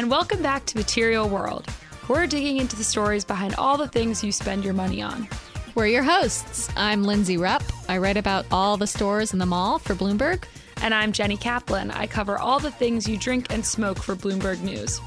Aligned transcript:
and 0.00 0.10
welcome 0.10 0.40
back 0.40 0.64
to 0.64 0.78
Material 0.78 1.28
World. 1.28 1.66
We're 2.08 2.26
digging 2.26 2.56
into 2.56 2.74
the 2.74 2.82
stories 2.82 3.22
behind 3.22 3.54
all 3.56 3.76
the 3.76 3.86
things 3.86 4.24
you 4.24 4.32
spend 4.32 4.64
your 4.64 4.72
money 4.72 5.02
on. 5.02 5.28
We're 5.74 5.88
your 5.88 6.02
hosts. 6.02 6.70
I'm 6.74 7.04
Lindsey 7.04 7.36
Rupp. 7.36 7.62
I 7.86 7.98
write 7.98 8.16
about 8.16 8.46
all 8.50 8.78
the 8.78 8.86
stores 8.86 9.34
in 9.34 9.38
the 9.38 9.44
mall 9.44 9.78
for 9.78 9.94
Bloomberg. 9.94 10.44
And 10.80 10.94
I'm 10.94 11.12
Jenny 11.12 11.36
Kaplan. 11.36 11.90
I 11.90 12.06
cover 12.06 12.38
all 12.38 12.58
the 12.58 12.70
things 12.70 13.06
you 13.06 13.18
drink 13.18 13.52
and 13.52 13.62
smoke 13.62 13.98
for 13.98 14.16
Bloomberg 14.16 14.62
News. 14.62 15.02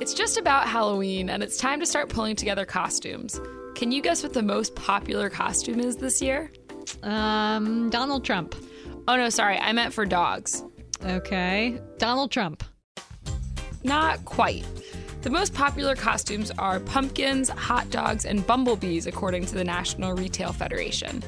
It's 0.00 0.14
just 0.14 0.38
about 0.38 0.68
Halloween, 0.68 1.30
and 1.30 1.42
it's 1.42 1.56
time 1.56 1.80
to 1.80 1.86
start 1.86 2.10
pulling 2.10 2.36
together 2.36 2.64
costumes. 2.64 3.40
Can 3.74 3.90
you 3.90 4.02
guess 4.02 4.22
what 4.22 4.34
the 4.34 4.42
most 4.42 4.76
popular 4.76 5.28
costume 5.28 5.80
is 5.80 5.96
this 5.96 6.22
year? 6.22 6.52
Um, 7.02 7.90
Donald 7.90 8.24
Trump. 8.24 8.54
Oh 9.08 9.16
no, 9.16 9.30
sorry, 9.30 9.56
I 9.56 9.72
meant 9.72 9.94
for 9.94 10.04
dogs. 10.04 10.62
Okay. 11.02 11.80
Donald 11.96 12.30
Trump. 12.30 12.62
Not 13.82 14.22
quite. 14.26 14.66
The 15.22 15.30
most 15.30 15.54
popular 15.54 15.96
costumes 15.96 16.50
are 16.58 16.78
pumpkins, 16.78 17.48
hot 17.48 17.88
dogs, 17.88 18.26
and 18.26 18.46
bumblebees, 18.46 19.06
according 19.06 19.46
to 19.46 19.54
the 19.54 19.64
National 19.64 20.12
Retail 20.12 20.52
Federation. 20.52 21.24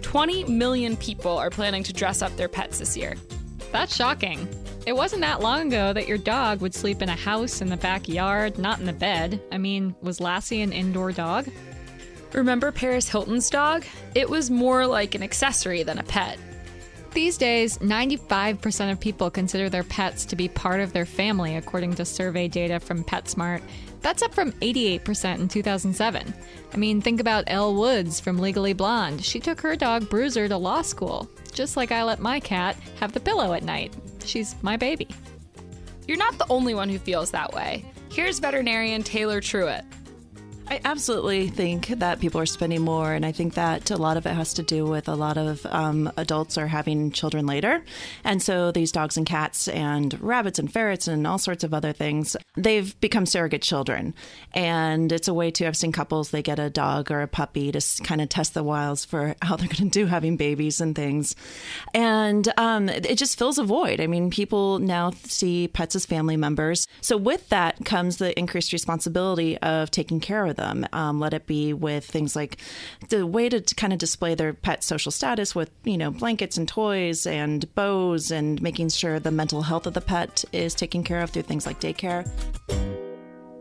20 0.00 0.44
million 0.44 0.96
people 0.96 1.36
are 1.36 1.50
planning 1.50 1.82
to 1.82 1.92
dress 1.92 2.22
up 2.22 2.34
their 2.38 2.48
pets 2.48 2.78
this 2.78 2.96
year. 2.96 3.14
That's 3.72 3.94
shocking. 3.94 4.48
It 4.86 4.94
wasn't 4.94 5.20
that 5.20 5.42
long 5.42 5.68
ago 5.68 5.92
that 5.92 6.08
your 6.08 6.16
dog 6.16 6.62
would 6.62 6.74
sleep 6.74 7.02
in 7.02 7.10
a 7.10 7.14
house 7.14 7.60
in 7.60 7.68
the 7.68 7.76
backyard, 7.76 8.58
not 8.58 8.80
in 8.80 8.86
the 8.86 8.92
bed. 8.94 9.38
I 9.52 9.58
mean, 9.58 9.94
was 10.00 10.18
Lassie 10.18 10.62
an 10.62 10.72
indoor 10.72 11.12
dog? 11.12 11.46
Remember 12.32 12.72
Paris 12.72 13.10
Hilton's 13.10 13.50
dog? 13.50 13.84
It 14.14 14.30
was 14.30 14.50
more 14.50 14.86
like 14.86 15.14
an 15.14 15.22
accessory 15.22 15.82
than 15.82 15.98
a 15.98 16.04
pet. 16.04 16.38
These 17.14 17.36
days, 17.36 17.76
95% 17.78 18.90
of 18.90 18.98
people 18.98 19.30
consider 19.30 19.68
their 19.68 19.84
pets 19.84 20.24
to 20.24 20.34
be 20.34 20.48
part 20.48 20.80
of 20.80 20.94
their 20.94 21.04
family, 21.04 21.56
according 21.56 21.94
to 21.96 22.06
survey 22.06 22.48
data 22.48 22.80
from 22.80 23.04
PetSmart. 23.04 23.60
That's 24.00 24.22
up 24.22 24.34
from 24.34 24.52
88% 24.52 25.38
in 25.38 25.48
2007. 25.48 26.34
I 26.72 26.76
mean, 26.78 27.02
think 27.02 27.20
about 27.20 27.44
Elle 27.48 27.74
Woods 27.74 28.18
from 28.18 28.38
Legally 28.38 28.72
Blonde. 28.72 29.22
She 29.22 29.40
took 29.40 29.60
her 29.60 29.76
dog 29.76 30.08
Bruiser 30.08 30.48
to 30.48 30.56
law 30.56 30.80
school, 30.80 31.28
just 31.52 31.76
like 31.76 31.92
I 31.92 32.02
let 32.02 32.18
my 32.18 32.40
cat 32.40 32.76
have 32.98 33.12
the 33.12 33.20
pillow 33.20 33.52
at 33.52 33.62
night. 33.62 33.94
She's 34.24 34.56
my 34.62 34.78
baby. 34.78 35.08
You're 36.08 36.16
not 36.16 36.38
the 36.38 36.50
only 36.50 36.74
one 36.74 36.88
who 36.88 36.98
feels 36.98 37.30
that 37.32 37.52
way. 37.52 37.84
Here's 38.10 38.38
veterinarian 38.38 39.02
Taylor 39.02 39.42
Truitt. 39.42 39.84
I 40.72 40.80
absolutely 40.86 41.48
think 41.48 41.88
that 41.88 42.18
people 42.18 42.40
are 42.40 42.46
spending 42.46 42.80
more, 42.80 43.12
and 43.12 43.26
I 43.26 43.32
think 43.32 43.52
that 43.54 43.90
a 43.90 43.98
lot 43.98 44.16
of 44.16 44.24
it 44.24 44.32
has 44.32 44.54
to 44.54 44.62
do 44.62 44.86
with 44.86 45.06
a 45.06 45.14
lot 45.14 45.36
of 45.36 45.66
um, 45.66 46.10
adults 46.16 46.56
are 46.56 46.66
having 46.66 47.10
children 47.10 47.44
later, 47.44 47.84
and 48.24 48.40
so 48.40 48.72
these 48.72 48.90
dogs 48.90 49.18
and 49.18 49.26
cats 49.26 49.68
and 49.68 50.18
rabbits 50.18 50.58
and 50.58 50.72
ferrets 50.72 51.08
and 51.08 51.26
all 51.26 51.36
sorts 51.36 51.62
of 51.62 51.74
other 51.74 51.92
things 51.92 52.38
they've 52.56 52.98
become 53.02 53.26
surrogate 53.26 53.60
children, 53.60 54.14
and 54.52 55.12
it's 55.12 55.28
a 55.28 55.34
way 55.34 55.50
to. 55.50 55.66
I've 55.66 55.76
seen 55.76 55.92
couples 55.92 56.30
they 56.30 56.40
get 56.40 56.58
a 56.58 56.70
dog 56.70 57.10
or 57.10 57.20
a 57.20 57.28
puppy 57.28 57.70
to 57.70 58.02
kind 58.02 58.22
of 58.22 58.30
test 58.30 58.54
the 58.54 58.64
wiles 58.64 59.04
for 59.04 59.34
how 59.42 59.56
they're 59.56 59.68
going 59.68 59.90
to 59.90 60.00
do 60.00 60.06
having 60.06 60.38
babies 60.38 60.80
and 60.80 60.96
things, 60.96 61.36
and 61.92 62.50
um, 62.56 62.88
it 62.88 63.18
just 63.18 63.38
fills 63.38 63.58
a 63.58 63.64
void. 63.64 64.00
I 64.00 64.06
mean, 64.06 64.30
people 64.30 64.78
now 64.78 65.10
see 65.24 65.68
pets 65.68 65.96
as 65.96 66.06
family 66.06 66.38
members, 66.38 66.86
so 67.02 67.18
with 67.18 67.50
that 67.50 67.84
comes 67.84 68.16
the 68.16 68.38
increased 68.38 68.72
responsibility 68.72 69.58
of 69.58 69.90
taking 69.90 70.18
care 70.18 70.46
of 70.46 70.56
them. 70.56 70.61
Um, 70.62 71.20
let 71.20 71.34
it 71.34 71.46
be 71.46 71.72
with 71.72 72.04
things 72.04 72.36
like 72.36 72.58
the 73.08 73.26
way 73.26 73.48
to 73.48 73.60
kind 73.74 73.92
of 73.92 73.98
display 73.98 74.34
their 74.34 74.52
pet 74.52 74.84
social 74.84 75.12
status 75.12 75.54
with, 75.54 75.70
you 75.84 75.98
know, 75.98 76.10
blankets 76.10 76.56
and 76.56 76.68
toys 76.68 77.26
and 77.26 77.72
bows 77.74 78.30
and 78.30 78.60
making 78.62 78.90
sure 78.90 79.18
the 79.18 79.30
mental 79.30 79.62
health 79.62 79.86
of 79.86 79.94
the 79.94 80.00
pet 80.00 80.44
is 80.52 80.74
taken 80.74 81.02
care 81.04 81.22
of 81.22 81.30
through 81.30 81.42
things 81.42 81.66
like 81.66 81.80
daycare. 81.80 82.28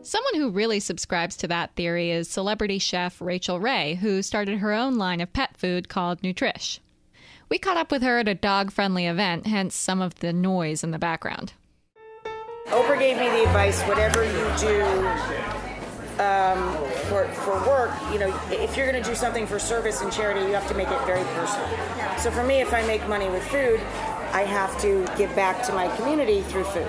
Someone 0.03 0.35
who 0.35 0.49
really 0.49 0.79
subscribes 0.79 1.35
to 1.37 1.47
that 1.47 1.75
theory 1.75 2.09
is 2.11 2.27
celebrity 2.27 2.79
chef 2.79 3.21
Rachael 3.21 3.59
Ray, 3.59 3.95
who 3.95 4.21
started 4.21 4.57
her 4.57 4.73
own 4.73 4.97
line 4.97 5.21
of 5.21 5.31
pet 5.31 5.55
food 5.57 5.89
called 5.89 6.21
Nutrish. 6.21 6.79
We 7.49 7.59
caught 7.59 7.77
up 7.77 7.91
with 7.91 8.01
her 8.01 8.17
at 8.17 8.27
a 8.27 8.33
dog 8.33 8.71
friendly 8.71 9.05
event, 9.05 9.45
hence 9.45 9.75
some 9.75 10.01
of 10.01 10.15
the 10.15 10.33
noise 10.33 10.83
in 10.83 10.91
the 10.91 10.97
background. 10.97 11.53
Oprah 12.67 12.97
gave 12.97 13.17
me 13.17 13.29
the 13.29 13.43
advice 13.43 13.81
whatever 13.83 14.23
you 14.23 14.51
do 14.57 15.60
um, 16.19 16.73
for, 17.09 17.27
for 17.29 17.53
work, 17.67 17.91
you 18.11 18.19
know, 18.19 18.33
if 18.49 18.75
you're 18.75 18.89
going 18.89 19.01
to 19.01 19.09
do 19.09 19.15
something 19.15 19.47
for 19.47 19.59
service 19.59 20.01
and 20.01 20.11
charity, 20.11 20.41
you 20.41 20.53
have 20.53 20.67
to 20.67 20.73
make 20.73 20.87
it 20.89 21.05
very 21.05 21.23
personal. 21.35 21.67
So 22.17 22.31
for 22.31 22.43
me, 22.43 22.61
if 22.61 22.73
I 22.73 22.85
make 22.85 23.07
money 23.07 23.29
with 23.29 23.43
food, 23.47 23.79
I 24.33 24.43
have 24.43 24.79
to 24.81 25.05
give 25.17 25.35
back 25.35 25.61
to 25.63 25.73
my 25.73 25.93
community 25.97 26.41
through 26.41 26.63
food. 26.63 26.87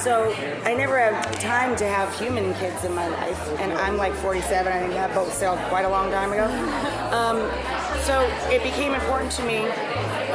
So 0.00 0.34
I 0.64 0.74
never 0.74 0.98
have 0.98 1.38
time 1.38 1.76
to 1.76 1.86
have 1.86 2.12
human 2.18 2.52
kids 2.54 2.84
in 2.84 2.92
my 2.94 3.06
life, 3.08 3.60
and 3.60 3.72
I'm 3.74 3.96
like 3.96 4.12
47. 4.14 4.72
I 4.72 4.80
think 4.80 4.94
that 4.94 5.14
boat 5.14 5.30
sailed 5.32 5.58
quite 5.68 5.84
a 5.84 5.88
long 5.88 6.10
time 6.10 6.32
ago. 6.32 6.46
Um, 7.14 7.38
so 8.02 8.20
it 8.50 8.62
became 8.62 8.92
important 8.92 9.30
to 9.32 9.44
me 9.44 9.58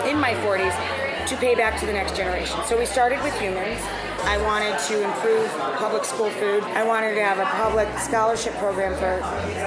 in 0.09 0.18
my 0.18 0.34
40s 0.46 1.28
to 1.28 1.35
pay 1.38 1.56
back 1.56 1.79
to 1.81 1.85
the 1.85 1.94
next 1.94 2.16
generation. 2.16 2.58
So 2.68 2.78
we 2.78 2.85
started 2.85 3.22
with 3.22 3.38
humans. 3.40 3.81
I 4.29 4.38
wanted 4.44 4.78
to 4.90 5.03
improve 5.03 5.50
public 5.81 6.06
school 6.06 6.29
food. 6.29 6.62
I 6.62 6.84
wanted 6.85 7.16
to 7.16 7.23
have 7.23 7.40
a 7.40 7.50
public 7.57 7.90
scholarship 7.97 8.53
program 8.57 8.94
for 8.94 9.17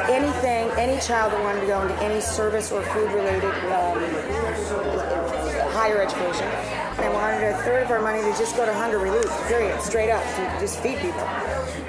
anything, 0.06 0.70
any 0.78 1.00
child 1.02 1.32
that 1.32 1.42
wanted 1.42 1.62
to 1.62 1.66
go 1.66 1.82
into 1.82 1.96
any 2.00 2.20
service 2.20 2.70
or 2.70 2.80
food 2.94 3.10
related 3.10 3.50
um, 3.74 3.98
higher 5.74 6.00
education. 6.00 6.46
And 6.94 7.00
I 7.00 7.10
wanted 7.10 7.42
a 7.42 7.58
third 7.64 7.82
of 7.82 7.90
our 7.90 8.00
money 8.00 8.22
to 8.22 8.38
just 8.38 8.54
go 8.54 8.64
to 8.64 8.72
hunger 8.72 8.98
relief, 8.98 9.26
period, 9.48 9.82
straight 9.82 10.12
up, 10.12 10.22
to 10.36 10.60
just 10.60 10.78
feed 10.78 10.98
people. 10.98 11.26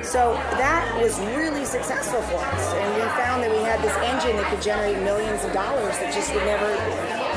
So 0.02 0.34
that 0.58 0.98
was 1.00 1.20
really 1.38 1.66
successful 1.66 2.24
for 2.24 2.42
us. 2.42 2.74
And 2.74 2.96
we 2.96 3.02
found 3.22 3.44
that 3.44 3.52
we 3.52 3.62
had 3.62 3.86
this 3.86 3.94
engine 4.02 4.36
that 4.38 4.50
could 4.50 4.64
generate 4.64 4.98
millions 5.04 5.46
of 5.46 5.54
dollars 5.54 5.94
that 6.02 6.12
just 6.12 6.34
would 6.34 6.46
never 6.50 6.74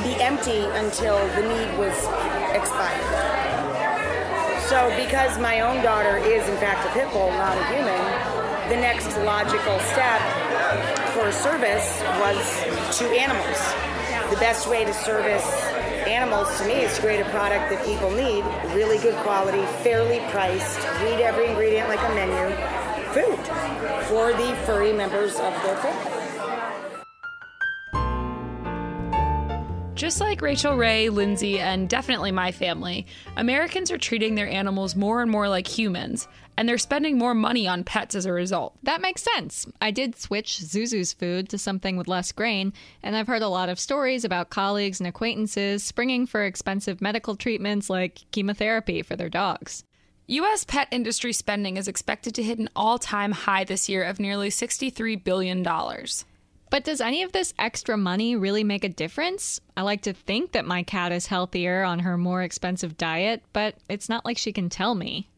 be 0.01 0.17
empty 0.17 0.65
until 0.81 1.21
the 1.37 1.45
need 1.45 1.77
was 1.77 1.93
expired. 2.57 3.46
So, 4.69 4.93
because 4.97 5.39
my 5.39 5.61
own 5.61 5.81
daughter 5.81 6.17
is 6.17 6.49
in 6.49 6.57
fact 6.57 6.85
a 6.89 6.93
pit 6.93 7.09
bull, 7.13 7.31
not 7.31 7.57
a 7.57 7.65
human, 7.67 8.03
the 8.69 8.75
next 8.75 9.17
logical 9.19 9.79
step 9.95 10.21
for 11.15 11.31
service 11.31 12.03
was 12.19 12.99
to 12.99 13.05
animals. 13.17 13.59
The 14.29 14.37
best 14.41 14.69
way 14.69 14.85
to 14.85 14.93
service 14.93 15.47
animals 16.09 16.49
to 16.59 16.67
me 16.67 16.81
is 16.83 16.97
to 16.97 17.01
create 17.01 17.21
a 17.21 17.31
product 17.31 17.71
that 17.71 17.87
people 17.87 18.11
need, 18.11 18.45
really 18.75 18.99
good 18.99 19.15
quality, 19.23 19.65
fairly 19.85 20.19
priced, 20.31 20.79
read 21.01 21.21
every 21.21 21.47
ingredient 21.47 21.89
like 21.89 22.01
a 22.01 22.15
menu, 22.17 22.51
food 23.15 23.39
for 24.09 24.33
the 24.33 24.57
furry 24.67 24.93
members 24.93 25.35
of 25.37 25.53
their 25.63 25.77
family. 25.77 26.06
Just 29.97 30.21
like 30.21 30.43
Rachael 30.43 30.77
Ray, 30.77 31.09
Lindsey, 31.09 31.59
and 31.59 31.89
definitely 31.89 32.31
my 32.31 32.53
family, 32.53 33.07
Americans 33.39 33.91
are 33.91 33.97
treating 33.97 34.35
their 34.35 34.47
animals 34.47 34.95
more 34.95 35.23
and 35.23 35.31
more 35.31 35.49
like 35.49 35.67
humans, 35.67 36.29
and 36.59 36.69
they're 36.69 36.77
spending 36.77 37.17
more 37.17 37.33
money 37.33 37.67
on 37.67 37.83
pets 37.83 38.15
as 38.15 38.27
a 38.27 38.33
result. 38.33 38.77
That 38.83 39.01
makes 39.01 39.23
sense. 39.23 39.67
I 39.81 39.91
did 39.93 40.15
switch 40.15 40.59
Zuzu's 40.59 41.15
food 41.15 41.49
to 41.49 41.57
something 41.57 41.97
with 41.97 42.09
less 42.09 42.31
grain, 42.31 42.75
and 43.03 43.17
I've 43.17 43.27
heard 43.27 43.41
a 43.41 43.49
lot 43.49 43.71
of 43.71 43.81
stories 43.81 44.23
about 44.23 44.51
colleagues 44.51 45.01
and 45.01 45.07
acquaintances 45.07 45.83
springing 45.83 46.27
for 46.27 46.45
expensive 46.45 47.01
medical 47.01 47.35
treatments 47.35 47.89
like 47.89 48.31
chemotherapy 48.33 49.01
for 49.01 49.17
their 49.17 49.31
dogs. 49.31 49.83
U.S. 50.27 50.65
pet 50.65 50.89
industry 50.91 51.33
spending 51.33 51.79
is 51.79 51.89
expected 51.89 52.35
to 52.35 52.43
hit 52.43 52.59
an 52.59 52.69
all 52.77 52.99
time 52.99 53.33
high 53.33 53.65
this 53.65 53.89
year 53.89 54.03
of 54.05 54.21
nearly 54.21 54.51
$63 54.51 55.25
billion. 55.25 55.67
But 56.71 56.85
does 56.85 57.01
any 57.01 57.23
of 57.23 57.33
this 57.33 57.55
extra 57.59 57.97
money 57.97 58.35
really 58.35 58.65
make 58.65 58.85
a 58.85 58.89
difference? 58.89 59.61
I 59.77 59.83
like 59.83 60.03
to 60.03 60.13
think 60.13 60.53
that 60.53 60.67
my 60.67 60.83
cat 60.83 61.13
is 61.13 61.27
healthier 61.27 61.83
on 61.83 62.01
her 62.01 62.19
more 62.19 62.43
expensive 62.43 62.97
diet, 62.97 63.43
but 63.53 63.77
it's 63.89 64.09
not 64.09 64.25
like 64.25 64.39
she 64.39 64.53
can 64.53 64.69
tell 64.69 64.95
me 64.95 65.29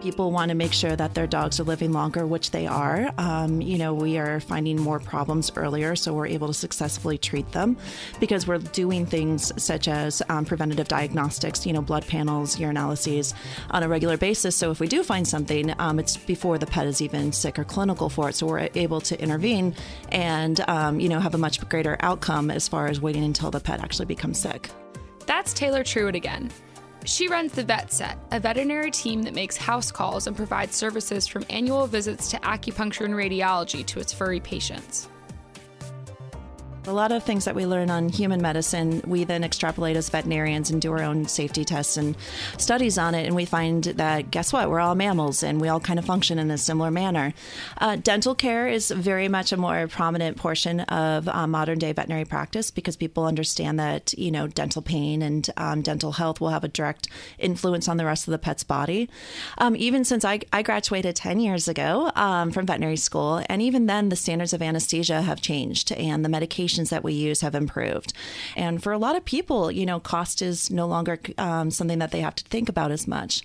people 0.00 0.30
want 0.30 0.50
to 0.50 0.54
make 0.54 0.72
sure 0.72 0.94
that 0.94 1.14
their 1.14 1.26
dogs 1.26 1.58
are 1.58 1.64
living 1.64 1.92
longer, 1.92 2.26
which 2.26 2.50
they 2.50 2.66
are. 2.66 3.10
Um, 3.18 3.60
you 3.60 3.78
know, 3.78 3.94
we 3.94 4.18
are 4.18 4.40
finding 4.40 4.80
more 4.80 5.00
problems 5.00 5.50
earlier, 5.56 5.96
so 5.96 6.12
we're 6.12 6.26
able 6.26 6.48
to 6.48 6.54
successfully 6.54 7.18
treat 7.18 7.50
them 7.52 7.76
because 8.20 8.46
we're 8.46 8.58
doing 8.58 9.06
things 9.06 9.52
such 9.62 9.88
as 9.88 10.22
um, 10.28 10.44
preventative 10.44 10.88
diagnostics, 10.88 11.66
you 11.66 11.72
know, 11.72 11.82
blood 11.82 12.06
panels, 12.06 12.56
urinalyses 12.56 13.34
on 13.70 13.82
a 13.82 13.88
regular 13.88 14.16
basis. 14.16 14.54
So 14.54 14.70
if 14.70 14.80
we 14.80 14.88
do 14.88 15.02
find 15.02 15.26
something, 15.26 15.74
um, 15.78 15.98
it's 15.98 16.16
before 16.16 16.58
the 16.58 16.66
pet 16.66 16.86
is 16.86 17.00
even 17.00 17.32
sick 17.32 17.58
or 17.58 17.64
clinical 17.64 18.08
for 18.08 18.28
it. 18.28 18.34
So 18.34 18.46
we're 18.46 18.68
able 18.74 19.00
to 19.02 19.20
intervene 19.20 19.74
and, 20.10 20.60
um, 20.68 21.00
you 21.00 21.08
know, 21.08 21.20
have 21.20 21.34
a 21.34 21.38
much 21.38 21.66
greater 21.68 21.96
outcome 22.00 22.50
as 22.50 22.68
far 22.68 22.86
as 22.86 23.00
waiting 23.00 23.24
until 23.24 23.50
the 23.50 23.60
pet 23.60 23.80
actually 23.80 24.06
becomes 24.06 24.38
sick. 24.38 24.70
That's 25.26 25.52
Taylor 25.52 25.82
Truitt 25.82 26.14
again. 26.14 26.50
She 27.06 27.28
runs 27.28 27.52
the 27.52 27.62
Vet 27.62 27.92
Set, 27.92 28.18
a 28.32 28.40
veterinary 28.40 28.90
team 28.90 29.22
that 29.22 29.34
makes 29.34 29.56
house 29.56 29.92
calls 29.92 30.26
and 30.26 30.36
provides 30.36 30.74
services 30.74 31.28
from 31.28 31.44
annual 31.48 31.86
visits 31.86 32.28
to 32.32 32.36
acupuncture 32.38 33.04
and 33.04 33.14
radiology 33.14 33.86
to 33.86 34.00
its 34.00 34.12
furry 34.12 34.40
patients. 34.40 35.08
A 36.88 36.92
lot 36.92 37.10
of 37.10 37.24
things 37.24 37.44
that 37.46 37.56
we 37.56 37.66
learn 37.66 37.90
on 37.90 38.08
human 38.08 38.40
medicine, 38.40 39.02
we 39.04 39.24
then 39.24 39.42
extrapolate 39.42 39.96
as 39.96 40.08
veterinarians 40.08 40.70
and 40.70 40.80
do 40.80 40.92
our 40.92 41.02
own 41.02 41.26
safety 41.26 41.64
tests 41.64 41.96
and 41.96 42.16
studies 42.58 42.96
on 42.96 43.12
it. 43.12 43.26
And 43.26 43.34
we 43.34 43.44
find 43.44 43.82
that, 43.82 44.30
guess 44.30 44.52
what? 44.52 44.70
We're 44.70 44.78
all 44.78 44.94
mammals 44.94 45.42
and 45.42 45.60
we 45.60 45.68
all 45.68 45.80
kind 45.80 45.98
of 45.98 46.04
function 46.04 46.38
in 46.38 46.48
a 46.48 46.56
similar 46.56 46.92
manner. 46.92 47.34
Uh, 47.78 47.96
dental 47.96 48.36
care 48.36 48.68
is 48.68 48.92
very 48.92 49.26
much 49.26 49.50
a 49.50 49.56
more 49.56 49.88
prominent 49.88 50.36
portion 50.36 50.78
of 50.80 51.26
uh, 51.26 51.48
modern 51.48 51.80
day 51.80 51.92
veterinary 51.92 52.24
practice 52.24 52.70
because 52.70 52.94
people 52.94 53.24
understand 53.24 53.80
that, 53.80 54.16
you 54.16 54.30
know, 54.30 54.46
dental 54.46 54.80
pain 54.80 55.22
and 55.22 55.50
um, 55.56 55.82
dental 55.82 56.12
health 56.12 56.40
will 56.40 56.50
have 56.50 56.62
a 56.62 56.68
direct 56.68 57.08
influence 57.40 57.88
on 57.88 57.96
the 57.96 58.04
rest 58.04 58.28
of 58.28 58.32
the 58.32 58.38
pet's 58.38 58.62
body. 58.62 59.10
Um, 59.58 59.74
even 59.74 60.04
since 60.04 60.24
I, 60.24 60.38
I 60.52 60.62
graduated 60.62 61.16
10 61.16 61.40
years 61.40 61.66
ago 61.66 62.12
um, 62.14 62.52
from 62.52 62.64
veterinary 62.64 62.96
school, 62.96 63.42
and 63.48 63.60
even 63.60 63.86
then, 63.86 64.08
the 64.08 64.16
standards 64.16 64.52
of 64.52 64.62
anesthesia 64.62 65.22
have 65.22 65.40
changed 65.40 65.90
and 65.90 66.24
the 66.24 66.28
medications 66.76 66.90
that 66.90 67.04
we 67.04 67.12
use 67.12 67.40
have 67.40 67.54
improved. 67.54 68.12
And 68.56 68.82
for 68.82 68.92
a 68.92 68.98
lot 68.98 69.16
of 69.16 69.24
people, 69.24 69.70
you 69.70 69.86
know, 69.86 70.00
cost 70.00 70.42
is 70.42 70.70
no 70.70 70.86
longer 70.86 71.18
um, 71.38 71.70
something 71.70 71.98
that 71.98 72.10
they 72.10 72.20
have 72.20 72.34
to 72.36 72.44
think 72.44 72.68
about 72.68 72.90
as 72.90 73.06
much. 73.06 73.42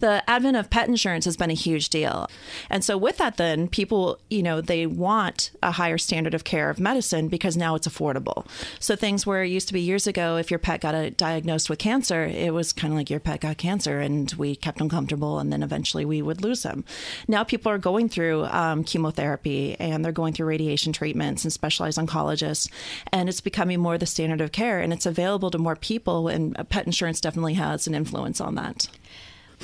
The 0.00 0.22
advent 0.28 0.56
of 0.56 0.70
pet 0.70 0.88
insurance 0.88 1.24
has 1.24 1.36
been 1.36 1.50
a 1.50 1.54
huge 1.54 1.88
deal. 1.88 2.28
And 2.68 2.84
so, 2.84 2.96
with 2.96 3.18
that, 3.18 3.36
then 3.36 3.68
people, 3.68 4.18
you 4.30 4.42
know, 4.42 4.60
they 4.60 4.86
want 4.86 5.50
a 5.62 5.72
higher 5.72 5.98
standard 5.98 6.34
of 6.34 6.44
care 6.44 6.70
of 6.70 6.80
medicine 6.80 7.28
because 7.28 7.56
now 7.56 7.74
it's 7.74 7.88
affordable. 7.88 8.46
So, 8.78 8.96
things 8.96 9.26
where 9.26 9.42
it 9.42 9.48
used 9.48 9.68
to 9.68 9.74
be 9.74 9.80
years 9.80 10.06
ago, 10.06 10.36
if 10.36 10.50
your 10.50 10.58
pet 10.58 10.80
got 10.80 10.94
a, 10.94 11.10
diagnosed 11.10 11.70
with 11.70 11.78
cancer, 11.78 12.24
it 12.24 12.52
was 12.54 12.72
kind 12.72 12.92
of 12.92 12.98
like 12.98 13.10
your 13.10 13.20
pet 13.20 13.40
got 13.40 13.58
cancer 13.58 14.00
and 14.00 14.32
we 14.32 14.56
kept 14.56 14.78
them 14.78 14.88
comfortable 14.88 15.38
and 15.38 15.52
then 15.52 15.62
eventually 15.62 16.04
we 16.04 16.22
would 16.22 16.42
lose 16.42 16.62
them. 16.62 16.84
Now, 17.28 17.44
people 17.44 17.70
are 17.72 17.78
going 17.78 18.08
through 18.08 18.44
um, 18.46 18.84
chemotherapy 18.84 19.76
and 19.78 20.04
they're 20.04 20.12
going 20.12 20.32
through 20.32 20.46
radiation 20.46 20.92
treatments 20.92 21.44
and 21.44 21.52
specialized 21.52 21.98
oncologists, 21.98 22.69
and 23.12 23.28
it's 23.28 23.40
becoming 23.40 23.80
more 23.80 23.98
the 23.98 24.06
standard 24.06 24.40
of 24.40 24.52
care 24.52 24.80
and 24.80 24.92
it's 24.92 25.06
available 25.06 25.50
to 25.50 25.58
more 25.58 25.76
people, 25.76 26.28
and 26.28 26.56
pet 26.68 26.86
insurance 26.86 27.20
definitely 27.20 27.54
has 27.54 27.86
an 27.86 27.94
influence 27.94 28.40
on 28.40 28.54
that. 28.56 28.88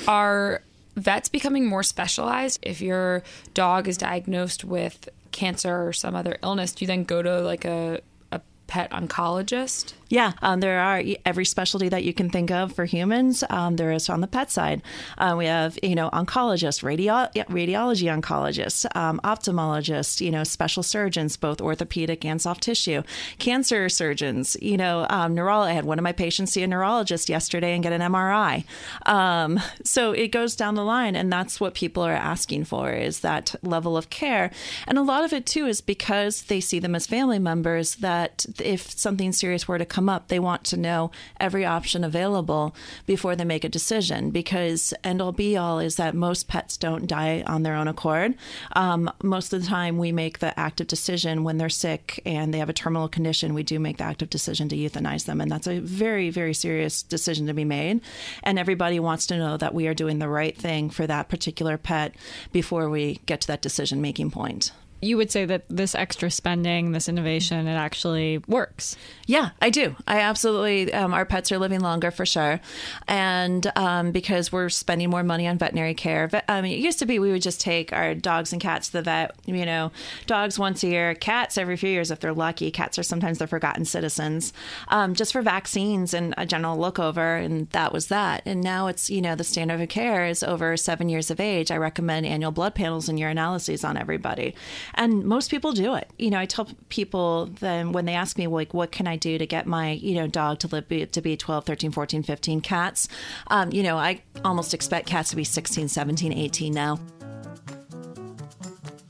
Are 0.07 0.61
vets 0.95 1.29
becoming 1.29 1.65
more 1.65 1.83
specialized? 1.83 2.59
If 2.61 2.81
your 2.81 3.23
dog 3.53 3.87
is 3.87 3.97
diagnosed 3.97 4.63
with 4.63 5.09
cancer 5.31 5.87
or 5.87 5.93
some 5.93 6.15
other 6.15 6.37
illness, 6.43 6.73
do 6.73 6.83
you 6.83 6.87
then 6.87 7.03
go 7.03 7.21
to 7.21 7.41
like 7.41 7.65
a, 7.65 8.01
a 8.31 8.41
pet 8.67 8.91
oncologist? 8.91 9.93
Yeah, 10.09 10.33
um, 10.41 10.61
there 10.61 10.79
are 10.79 11.03
every 11.25 11.45
specialty 11.45 11.89
that 11.89 12.03
you 12.03 12.13
can 12.13 12.29
think 12.29 12.49
of 12.49 12.73
for 12.73 12.85
humans. 12.85 13.43
Um, 13.49 13.75
there 13.75 13.91
is 13.91 14.09
on 14.09 14.21
the 14.21 14.27
pet 14.27 14.49
side. 14.51 14.81
Uh, 15.17 15.35
we 15.37 15.45
have 15.47 15.77
you 15.83 15.95
know 15.95 16.09
oncologists, 16.11 16.83
radio- 16.83 17.29
radiology 17.49 18.07
oncologists, 18.07 18.85
um, 18.95 19.19
ophthalmologists, 19.23 20.21
you 20.21 20.31
know 20.31 20.43
special 20.43 20.83
surgeons, 20.83 21.35
both 21.35 21.59
orthopedic 21.59 22.23
and 22.23 22.41
soft 22.41 22.63
tissue, 22.63 23.03
cancer 23.37 23.89
surgeons. 23.89 24.55
You 24.61 24.77
know, 24.77 25.05
um, 25.09 25.37
I 25.37 25.73
had 25.73 25.85
one 25.85 25.99
of 25.99 26.03
my 26.03 26.13
patients 26.13 26.53
see 26.53 26.63
a 26.63 26.67
neurologist 26.67 27.29
yesterday 27.29 27.73
and 27.73 27.83
get 27.83 27.93
an 27.93 28.01
MRI. 28.01 28.63
Um, 29.05 29.59
so 29.83 30.11
it 30.11 30.29
goes 30.29 30.55
down 30.55 30.75
the 30.75 30.83
line, 30.85 31.15
and 31.15 31.31
that's 31.31 31.59
what 31.59 31.73
people 31.73 32.03
are 32.03 32.13
asking 32.13 32.65
for 32.65 32.91
is 32.91 33.21
that 33.21 33.55
level 33.61 33.97
of 33.97 34.09
care. 34.09 34.51
And 34.87 34.97
a 34.97 35.01
lot 35.01 35.25
of 35.25 35.33
it 35.33 35.45
too 35.45 35.65
is 35.65 35.81
because 35.81 36.43
they 36.43 36.61
see 36.61 36.79
them 36.79 36.95
as 36.95 37.07
family 37.07 37.39
members. 37.39 37.95
That 37.95 38.45
if 38.63 38.91
something 38.97 39.31
serious 39.31 39.67
were 39.67 39.77
to 39.77 39.85
come 39.85 39.96
come 39.97 40.09
up, 40.09 40.27
they 40.27 40.37
want 40.37 40.63
to 40.63 40.77
know 40.77 41.09
every 41.39 41.65
option 41.65 42.03
available 42.03 42.75
before 43.07 43.35
they 43.35 43.43
make 43.43 43.63
a 43.63 43.69
decision 43.69 44.29
because 44.29 44.93
end 45.03 45.19
all 45.19 45.31
be 45.31 45.57
all 45.57 45.79
is 45.79 45.95
that 45.95 46.13
most 46.13 46.47
pets 46.47 46.77
don't 46.77 47.07
die 47.07 47.43
on 47.47 47.63
their 47.63 47.73
own 47.73 47.87
accord. 47.87 48.35
Um, 48.73 49.11
most 49.23 49.53
of 49.53 49.59
the 49.59 49.67
time, 49.67 49.97
we 49.97 50.11
make 50.11 50.37
the 50.37 50.57
active 50.59 50.85
decision 50.85 51.43
when 51.43 51.57
they're 51.57 51.67
sick 51.67 52.21
and 52.27 52.53
they 52.53 52.59
have 52.59 52.69
a 52.69 52.73
terminal 52.73 53.07
condition. 53.07 53.55
We 53.55 53.63
do 53.63 53.79
make 53.79 53.97
the 53.97 54.03
active 54.03 54.29
decision 54.29 54.69
to 54.69 54.77
euthanize 54.77 55.25
them. 55.25 55.41
And 55.41 55.49
that's 55.49 55.65
a 55.65 55.79
very, 55.79 56.29
very 56.29 56.53
serious 56.53 57.01
decision 57.01 57.47
to 57.47 57.55
be 57.55 57.65
made. 57.65 58.01
And 58.43 58.59
everybody 58.59 58.99
wants 58.99 59.25
to 59.27 59.37
know 59.37 59.57
that 59.57 59.73
we 59.73 59.87
are 59.87 59.95
doing 59.95 60.19
the 60.19 60.29
right 60.29 60.55
thing 60.55 60.91
for 60.91 61.07
that 61.07 61.27
particular 61.27 61.75
pet 61.79 62.13
before 62.51 62.87
we 62.87 63.19
get 63.25 63.41
to 63.41 63.47
that 63.47 63.63
decision 63.63 63.99
making 63.99 64.29
point 64.29 64.71
you 65.01 65.15
would 65.17 65.31
say 65.31 65.45
that 65.45 65.63
this 65.69 65.93
extra 65.93 66.31
spending, 66.31 66.91
this 66.91 67.07
innovation, 67.07 67.67
it 67.67 67.75
actually 67.75 68.39
works. 68.47 68.95
Yeah, 69.27 69.51
I 69.61 69.69
do. 69.69 69.95
I 70.07 70.21
absolutely. 70.21 70.91
Um, 70.93 71.13
our 71.13 71.25
pets 71.25 71.51
are 71.51 71.59
living 71.59 71.81
longer 71.81 72.09
for 72.09 72.25
sure, 72.25 72.59
and 73.07 73.71
um, 73.75 74.11
because 74.11 74.51
we're 74.51 74.69
spending 74.69 75.09
more 75.09 75.23
money 75.23 75.47
on 75.47 75.57
veterinary 75.57 75.93
care. 75.93 76.29
I 76.47 76.61
mean, 76.61 76.73
it 76.73 76.79
used 76.79 76.99
to 76.99 77.05
be 77.05 77.19
we 77.19 77.31
would 77.31 77.41
just 77.41 77.61
take 77.61 77.93
our 77.93 78.15
dogs 78.15 78.51
and 78.53 78.61
cats 78.61 78.87
to 78.87 78.93
the 78.93 79.01
vet. 79.03 79.35
You 79.45 79.65
know, 79.65 79.91
dogs 80.25 80.57
once 80.57 80.83
a 80.83 80.87
year, 80.87 81.13
cats 81.13 81.57
every 81.57 81.77
few 81.77 81.89
years 81.89 82.09
if 82.09 82.19
they're 82.19 82.33
lucky. 82.33 82.71
Cats 82.71 82.97
are 82.97 83.03
sometimes 83.03 83.37
the 83.37 83.47
forgotten 83.47 83.85
citizens, 83.85 84.51
um, 84.87 85.13
just 85.13 85.31
for 85.31 85.41
vaccines 85.41 86.13
and 86.13 86.33
a 86.37 86.45
general 86.45 86.77
look 86.77 86.97
over, 86.97 87.35
and 87.35 87.69
that 87.69 87.93
was 87.93 88.07
that. 88.07 88.41
And 88.45 88.61
now 88.61 88.87
it's 88.87 89.09
you 89.09 89.21
know 89.21 89.35
the 89.35 89.43
standard 89.43 89.79
of 89.79 89.89
care 89.89 90.25
is 90.25 90.41
over 90.41 90.75
seven 90.75 91.07
years 91.07 91.29
of 91.29 91.39
age. 91.39 91.69
I 91.69 91.77
recommend 91.77 92.25
annual 92.25 92.51
blood 92.51 92.73
panels 92.73 93.07
and 93.07 93.19
urinalyses 93.19 93.87
on 93.87 93.95
everybody 93.95 94.55
and 94.95 95.23
most 95.23 95.51
people 95.51 95.71
do 95.71 95.95
it. 95.95 96.09
You 96.17 96.29
know, 96.29 96.39
I 96.39 96.45
tell 96.45 96.67
people 96.89 97.47
then 97.59 97.91
when 97.91 98.05
they 98.05 98.13
ask 98.13 98.37
me 98.37 98.47
like, 98.47 98.73
what 98.73 98.91
can 98.91 99.07
I 99.07 99.15
do 99.15 99.37
to 99.37 99.45
get 99.45 99.65
my 99.65 99.91
you 99.91 100.15
know 100.15 100.27
dog 100.27 100.59
to 100.59 100.67
live 100.67 101.11
to 101.11 101.21
be 101.21 101.37
12, 101.37 101.65
13, 101.65 101.91
14, 101.91 102.23
15 102.23 102.61
cats? 102.61 103.07
Um, 103.47 103.71
you 103.71 103.83
know, 103.83 103.97
I 103.97 104.21
almost 104.43 104.73
expect 104.73 105.07
cats 105.07 105.29
to 105.31 105.35
be 105.35 105.43
16, 105.43 105.87
17, 105.87 106.33
18 106.33 106.73
now 106.73 106.99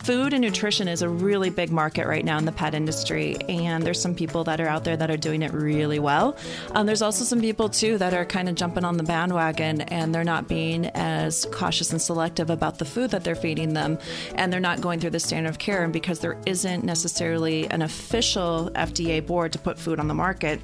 food 0.07 0.31
and 0.31 0.41
nutrition 0.41 0.87
is 0.87 1.01
a 1.01 1.09
really 1.09 1.49
big 1.49 1.69
market 1.69 2.07
right 2.07 2.23
now 2.23 2.37
in 2.37 2.45
the 2.45 2.51
pet 2.53 2.73
industry, 2.73 3.35
and 3.49 3.83
there's 3.83 4.01
some 4.01 4.15
people 4.15 4.41
that 4.41 4.61
are 4.61 4.67
out 4.69 4.85
there 4.85 4.95
that 4.95 5.11
are 5.11 5.17
doing 5.17 5.41
it 5.41 5.51
really 5.51 5.99
well. 5.99 6.37
Um, 6.71 6.85
there's 6.85 7.01
also 7.01 7.25
some 7.25 7.41
people 7.41 7.67
too 7.67 7.97
that 7.97 8.13
are 8.13 8.23
kind 8.23 8.47
of 8.47 8.55
jumping 8.55 8.85
on 8.85 8.95
the 8.95 9.03
bandwagon 9.03 9.81
and 9.81 10.15
they're 10.15 10.23
not 10.23 10.47
being 10.47 10.85
as 10.95 11.45
cautious 11.51 11.91
and 11.91 12.01
selective 12.01 12.49
about 12.49 12.79
the 12.79 12.85
food 12.85 13.11
that 13.11 13.25
they're 13.25 13.35
feeding 13.35 13.73
them, 13.73 13.99
and 14.35 14.53
they're 14.53 14.61
not 14.61 14.79
going 14.79 15.01
through 15.01 15.09
the 15.09 15.19
standard 15.19 15.49
of 15.49 15.59
care. 15.59 15.83
And 15.83 15.91
because 15.91 16.19
there 16.19 16.37
isn't 16.45 16.85
necessarily 16.85 17.69
an 17.69 17.81
official 17.81 18.71
FDA 18.75 19.19
board 19.25 19.51
to 19.51 19.59
put 19.59 19.77
food 19.77 19.99
on 19.99 20.07
the 20.07 20.13
market, 20.13 20.61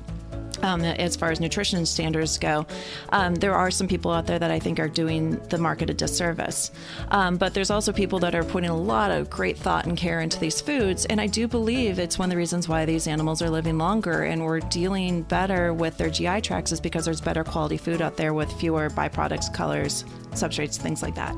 um, 0.62 0.82
as 0.84 1.16
far 1.16 1.32
as 1.32 1.40
nutrition 1.40 1.86
standards 1.86 2.38
go, 2.38 2.66
um, 3.10 3.36
there 3.36 3.56
are 3.56 3.72
some 3.72 3.88
people 3.88 4.12
out 4.12 4.26
there 4.26 4.40
that 4.40 4.52
I 4.52 4.60
think 4.60 4.80
are 4.80 4.88
doing 4.88 5.38
the 5.50 5.58
market 5.58 5.90
a 5.90 5.94
disservice. 5.94 6.72
Um, 7.10 7.38
but 7.38 7.54
there's 7.54 7.72
also 7.72 7.92
people 7.92 8.20
that 8.20 8.36
are 8.36 8.44
putting 8.44 8.70
a 8.70 8.78
lot 8.78 9.12
of 9.12 9.30
great 9.30 9.58
thought 9.58 9.86
and 9.86 9.98
care 9.98 10.22
into 10.22 10.40
these 10.40 10.62
foods. 10.62 11.06
And 11.06 11.20
I 11.20 11.28
do 11.28 11.48
believe 11.48 12.00
it's 12.00 12.20
one 12.20 12.28
of 12.28 12.32
the 12.32 12.38
reasons 12.38 12.70
why 12.70 12.86
these 12.86 13.08
animals 13.08 13.42
are 13.42 13.50
living 13.50 13.78
longer 13.78 14.24
and 14.24 14.44
we're 14.44 14.60
dealing 14.60 15.24
better 15.24 15.74
with 15.74 15.98
their 15.98 16.10
GI 16.10 16.42
tracts 16.42 16.72
is 16.72 16.80
because 16.80 17.06
there's 17.06 17.22
better 17.22 17.44
quality 17.44 17.78
food 17.78 18.02
out 18.02 18.18
there 18.18 18.34
with 18.34 18.52
fewer 18.54 18.90
byproducts, 18.90 19.54
colors, 19.54 20.06
substrates, 20.32 20.78
things 20.78 21.02
like 21.02 21.16
that. 21.16 21.36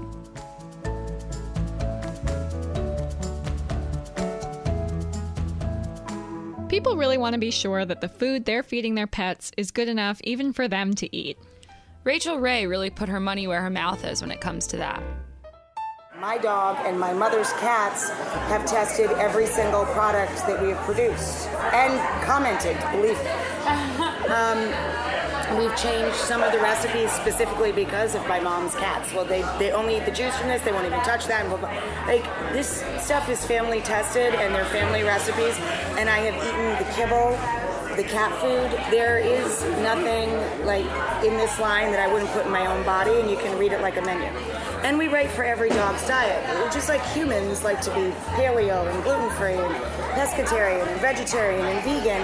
People 6.75 6.97
really 6.97 7.17
want 7.17 7.31
to 7.31 7.39
be 7.39 7.51
sure 7.51 7.85
that 7.85 8.01
the 8.01 8.09
food 8.09 8.43
they're 8.43 8.61
feeding 8.61 8.95
their 8.95 9.07
pets 9.07 9.49
is 9.55 9.71
good 9.71 9.87
enough 9.87 10.19
even 10.25 10.51
for 10.51 10.67
them 10.67 10.93
to 10.95 11.15
eat. 11.15 11.37
Rachael 12.03 12.37
Ray 12.37 12.67
really 12.67 12.89
put 12.89 13.07
her 13.07 13.21
money 13.21 13.47
where 13.47 13.61
her 13.61 13.69
mouth 13.69 14.03
is 14.03 14.19
when 14.19 14.29
it 14.29 14.41
comes 14.41 14.67
to 14.67 14.75
that. 14.75 15.01
My 16.19 16.37
dog 16.37 16.75
and 16.85 16.99
my 16.99 17.13
mother's 17.13 17.49
cats 17.53 18.09
have 18.49 18.65
tested 18.65 19.09
every 19.11 19.45
single 19.45 19.85
product 19.85 20.35
that 20.47 20.61
we 20.61 20.71
have 20.71 20.77
produced 20.79 21.47
and 21.71 21.97
commented, 22.25 22.77
believe 22.91 23.17
me. 23.23 23.31
Um, 24.25 24.57
We've 25.53 25.75
changed 25.77 26.15
some 26.15 26.41
of 26.41 26.51
the 26.51 26.59
recipes 26.59 27.11
specifically 27.11 27.71
because 27.71 28.15
of 28.15 28.27
my 28.27 28.39
mom's 28.39 28.73
cats. 28.73 29.13
Well, 29.13 29.25
they, 29.25 29.41
they 29.59 29.71
only 29.71 29.97
eat 29.97 30.05
the 30.05 30.11
juice 30.11 30.35
from 30.37 30.49
this. 30.49 30.61
They 30.63 30.71
won't 30.71 30.85
even 30.85 31.01
touch 31.01 31.27
that. 31.27 31.47
Like 32.07 32.23
this 32.51 32.83
stuff 32.99 33.29
is 33.29 33.45
family 33.45 33.81
tested 33.81 34.33
and 34.33 34.53
they're 34.55 34.65
family 34.65 35.03
recipes. 35.03 35.55
And 35.97 36.09
I 36.09 36.17
have 36.17 36.35
eaten 36.35 36.69
the 36.83 36.93
kibble, 36.93 37.37
the 37.95 38.03
cat 38.03 38.31
food. 38.41 38.71
There 38.91 39.17
is 39.17 39.63
nothing 39.81 40.29
like 40.65 40.85
in 41.23 41.37
this 41.37 41.59
line 41.59 41.91
that 41.91 41.99
I 41.99 42.11
wouldn't 42.11 42.29
put 42.31 42.45
in 42.45 42.51
my 42.51 42.65
own 42.65 42.83
body, 42.83 43.19
and 43.19 43.29
you 43.29 43.37
can 43.37 43.57
read 43.57 43.71
it 43.71 43.81
like 43.81 43.97
a 43.97 44.01
menu. 44.01 44.27
And 44.83 44.97
we 44.97 45.07
write 45.07 45.31
for 45.31 45.43
every 45.43 45.69
dog's 45.69 46.05
diet. 46.07 46.43
Just 46.71 46.89
like 46.89 47.03
humans 47.07 47.63
like 47.63 47.81
to 47.81 47.89
be 47.91 48.11
paleo 48.35 48.85
and 48.93 49.03
gluten 49.03 49.29
free 49.31 49.53
and 49.53 49.75
pescatarian 50.13 50.85
and 50.87 51.01
vegetarian 51.01 51.65
and 51.65 51.83
vegan, 51.83 52.21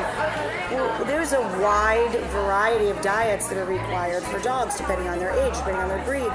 well, 0.75 1.05
there's 1.05 1.33
a 1.33 1.41
wide 1.61 2.11
variety 2.31 2.89
of 2.89 3.01
diets 3.01 3.47
that 3.47 3.57
are 3.57 3.65
required 3.65 4.23
for 4.23 4.39
dogs 4.39 4.77
depending 4.77 5.07
on 5.07 5.17
their 5.17 5.31
age, 5.31 5.53
depending 5.55 5.81
on 5.81 5.87
their 5.87 6.03
breed. 6.05 6.31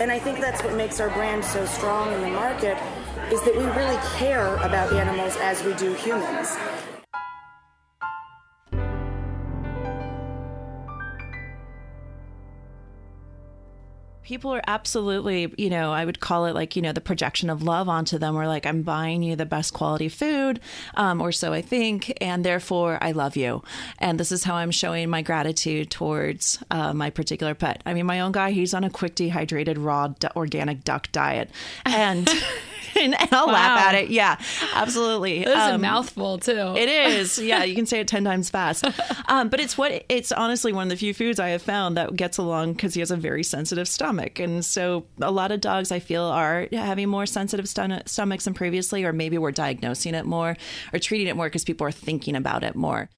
And 0.00 0.12
I 0.12 0.18
think 0.18 0.38
that's 0.40 0.62
what 0.62 0.74
makes 0.74 1.00
our 1.00 1.10
brand 1.10 1.44
so 1.44 1.64
strong 1.66 2.12
in 2.12 2.20
the 2.20 2.30
market 2.30 2.78
is 3.32 3.42
that 3.42 3.56
we 3.56 3.64
really 3.64 3.98
care 4.16 4.56
about 4.56 4.92
animals 4.92 5.36
as 5.36 5.62
we 5.64 5.72
do 5.74 5.94
humans. 5.94 6.56
People 14.24 14.54
are 14.54 14.62
absolutely, 14.66 15.52
you 15.58 15.68
know, 15.68 15.92
I 15.92 16.04
would 16.04 16.18
call 16.18 16.46
it 16.46 16.54
like, 16.54 16.76
you 16.76 16.82
know, 16.82 16.92
the 16.92 17.00
projection 17.00 17.50
of 17.50 17.62
love 17.62 17.88
onto 17.88 18.16
them. 18.18 18.36
Or 18.36 18.46
like, 18.46 18.64
I'm 18.64 18.82
buying 18.82 19.22
you 19.22 19.36
the 19.36 19.46
best 19.46 19.74
quality 19.74 20.08
food, 20.08 20.60
um, 20.94 21.20
or 21.20 21.30
so 21.30 21.52
I 21.52 21.60
think, 21.60 22.16
and 22.20 22.44
therefore 22.44 22.98
I 23.02 23.12
love 23.12 23.36
you. 23.36 23.62
And 23.98 24.18
this 24.18 24.32
is 24.32 24.44
how 24.44 24.54
I'm 24.54 24.70
showing 24.70 25.10
my 25.10 25.20
gratitude 25.20 25.90
towards 25.90 26.58
uh, 26.70 26.94
my 26.94 27.10
particular 27.10 27.54
pet. 27.54 27.82
I 27.84 27.92
mean, 27.92 28.06
my 28.06 28.20
own 28.20 28.32
guy, 28.32 28.52
he's 28.52 28.72
on 28.72 28.82
a 28.82 28.90
quick 28.90 29.14
dehydrated 29.14 29.76
raw 29.76 30.08
d- 30.08 30.28
organic 30.34 30.84
duck 30.84 31.12
diet. 31.12 31.50
And. 31.84 32.28
and, 33.00 33.14
I'll 33.32 33.46
wow. 33.46 33.52
laugh 33.52 33.80
at 33.88 33.94
it. 33.96 34.10
Yeah, 34.10 34.38
absolutely. 34.74 35.40
It's 35.40 35.50
um, 35.50 35.74
a 35.74 35.78
mouthful 35.78 36.38
too. 36.38 36.74
It 36.76 36.88
is. 36.88 37.38
Yeah, 37.44 37.62
you 37.62 37.74
can 37.74 37.84
say 37.84 38.00
it 38.00 38.08
ten 38.08 38.24
times 38.24 38.48
fast. 38.48 38.86
Um, 39.28 39.50
but 39.50 39.60
it's 39.60 39.76
what 39.76 40.04
it's 40.08 40.32
honestly 40.32 40.72
one 40.72 40.84
of 40.84 40.90
the 40.90 40.96
few 40.96 41.12
foods 41.12 41.38
I 41.38 41.48
have 41.48 41.60
found 41.60 41.96
that 41.96 42.16
gets 42.16 42.38
along 42.38 42.72
because 42.72 42.94
he 42.94 43.00
has 43.00 43.10
a 43.10 43.16
very 43.16 43.42
sensitive 43.42 43.86
stomach, 43.86 44.13
and 44.18 44.64
so 44.64 45.06
a 45.20 45.30
lot 45.30 45.52
of 45.52 45.60
dogs 45.60 45.92
I 45.92 45.98
feel 45.98 46.24
are 46.24 46.68
having 46.72 47.08
more 47.08 47.26
sensitive 47.26 47.68
stomachs 47.68 48.44
than 48.44 48.54
previously, 48.54 49.04
or 49.04 49.12
maybe 49.12 49.38
we're 49.38 49.52
diagnosing 49.52 50.14
it 50.14 50.26
more 50.26 50.56
or 50.92 50.98
treating 50.98 51.26
it 51.26 51.36
more 51.36 51.46
because 51.46 51.64
people 51.64 51.86
are 51.86 51.92
thinking 51.92 52.36
about 52.36 52.64
it 52.64 52.74
more. 52.74 53.10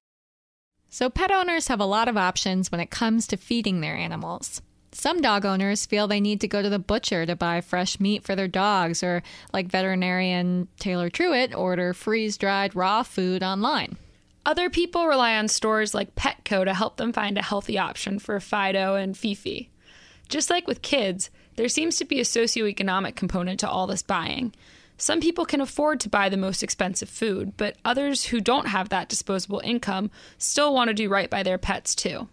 So, 0.89 1.09
pet 1.09 1.31
owners 1.31 1.67
have 1.67 1.81
a 1.81 1.85
lot 1.85 2.07
of 2.07 2.17
options 2.17 2.71
when 2.71 2.79
it 2.79 2.89
comes 2.89 3.27
to 3.27 3.37
feeding 3.37 3.81
their 3.81 3.95
animals. 3.95 4.61
Some 4.93 5.21
dog 5.21 5.45
owners 5.45 5.85
feel 5.85 6.07
they 6.07 6.21
need 6.21 6.41
to 6.41 6.47
go 6.47 6.61
to 6.61 6.69
the 6.69 6.79
butcher 6.79 7.25
to 7.25 7.35
buy 7.35 7.61
fresh 7.61 7.99
meat 7.99 8.23
for 8.23 8.35
their 8.35 8.47
dogs, 8.47 9.03
or, 9.03 9.21
like 9.51 9.67
veterinarian 9.67 10.69
Taylor 10.79 11.09
Truitt, 11.09 11.55
order 11.55 11.93
freeze 11.93 12.37
dried 12.37 12.75
raw 12.75 13.03
food 13.03 13.43
online. 13.43 13.97
Other 14.45 14.69
people 14.69 15.07
rely 15.07 15.35
on 15.35 15.49
stores 15.49 15.93
like 15.93 16.15
Petco 16.15 16.63
to 16.63 16.73
help 16.73 16.95
them 16.95 17.11
find 17.11 17.37
a 17.37 17.43
healthy 17.43 17.77
option 17.77 18.17
for 18.17 18.39
Fido 18.39 18.95
and 18.95 19.15
Fifi. 19.15 19.69
Just 20.29 20.49
like 20.49 20.67
with 20.67 20.81
kids, 20.81 21.29
there 21.55 21.69
seems 21.69 21.97
to 21.97 22.05
be 22.05 22.19
a 22.19 22.23
socioeconomic 22.23 23.15
component 23.15 23.59
to 23.61 23.69
all 23.69 23.87
this 23.87 24.03
buying. 24.03 24.53
Some 24.97 25.21
people 25.21 25.45
can 25.45 25.61
afford 25.61 25.99
to 26.01 26.09
buy 26.09 26.29
the 26.29 26.37
most 26.37 26.63
expensive 26.63 27.09
food, 27.09 27.53
but 27.55 27.77
others 27.85 28.25
who 28.25 28.41
don't 28.41 28.67
have 28.67 28.89
that 28.89 29.09
disposable 29.09 29.61
income 29.63 30.09
still 30.37 30.73
want 30.73 30.87
to 30.89 30.93
do 30.93 31.09
right 31.09 31.29
by 31.29 31.43
their 31.43 31.57
pets 31.57 31.93
too 31.93 32.27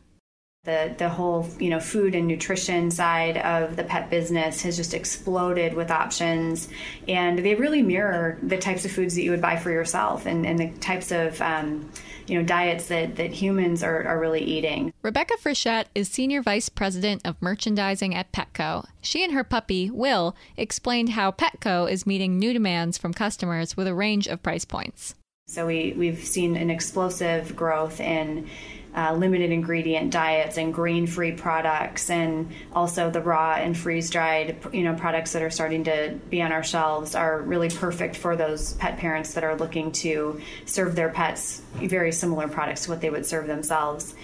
the 0.64 0.94
the 0.96 1.08
whole 1.08 1.46
you 1.58 1.68
know 1.70 1.78
food 1.78 2.14
and 2.14 2.26
nutrition 2.26 2.90
side 2.90 3.36
of 3.38 3.76
the 3.76 3.84
pet 3.84 4.10
business 4.10 4.62
has 4.62 4.76
just 4.76 4.94
exploded 4.94 5.74
with 5.74 5.90
options. 5.90 6.68
And 7.06 7.38
they 7.38 7.54
really 7.54 7.82
mirror 7.82 8.38
the 8.42 8.56
types 8.56 8.84
of 8.84 8.90
foods 8.90 9.14
that 9.14 9.22
you 9.22 9.30
would 9.30 9.42
buy 9.42 9.56
for 9.56 9.70
yourself 9.70 10.26
and, 10.26 10.46
and 10.46 10.58
the 10.58 10.70
types 10.78 11.12
of 11.12 11.40
um, 11.42 11.90
you 12.26 12.38
know 12.38 12.44
diets 12.44 12.86
that, 12.86 13.16
that 13.16 13.32
humans 13.32 13.82
are, 13.82 14.06
are 14.06 14.18
really 14.18 14.42
eating. 14.42 14.92
Rebecca 15.02 15.34
frichette 15.42 15.86
is 15.94 16.08
senior 16.08 16.42
vice 16.42 16.68
president 16.68 17.22
of 17.24 17.40
merchandising 17.40 18.14
at 18.14 18.32
petco. 18.32 18.86
She 19.02 19.22
and 19.22 19.34
her 19.34 19.44
puppy 19.44 19.90
will 19.90 20.34
explained 20.56 21.10
how 21.10 21.30
petco 21.30 21.90
is 21.90 22.06
meeting 22.06 22.38
new 22.38 22.52
demands 22.52 22.96
from 22.96 23.12
customers 23.12 23.76
with 23.76 23.86
a 23.86 23.94
range 23.94 24.26
of 24.26 24.42
price 24.42 24.64
points. 24.64 25.14
So 25.46 25.66
we, 25.66 25.92
we've 25.92 26.24
seen 26.24 26.56
an 26.56 26.70
explosive 26.70 27.54
growth 27.54 28.00
in 28.00 28.48
uh, 28.96 29.12
limited 29.14 29.50
ingredient 29.50 30.10
diets 30.10 30.56
and 30.56 30.72
grain 30.72 31.06
free 31.06 31.32
products 31.32 32.10
and 32.10 32.52
also 32.72 33.10
the 33.10 33.20
raw 33.20 33.54
and 33.54 33.76
freeze 33.76 34.10
dried 34.10 34.56
you 34.72 34.82
know 34.82 34.94
products 34.94 35.32
that 35.32 35.42
are 35.42 35.50
starting 35.50 35.84
to 35.84 36.18
be 36.30 36.40
on 36.40 36.52
our 36.52 36.62
shelves 36.62 37.14
are 37.14 37.40
really 37.42 37.68
perfect 37.68 38.16
for 38.16 38.36
those 38.36 38.74
pet 38.74 38.96
parents 38.98 39.34
that 39.34 39.44
are 39.44 39.56
looking 39.56 39.90
to 39.90 40.40
serve 40.64 40.94
their 40.94 41.08
pets 41.08 41.62
very 41.74 42.12
similar 42.12 42.48
products 42.48 42.84
to 42.84 42.90
what 42.90 43.00
they 43.00 43.10
would 43.10 43.26
serve 43.26 43.46
themselves. 43.46 44.14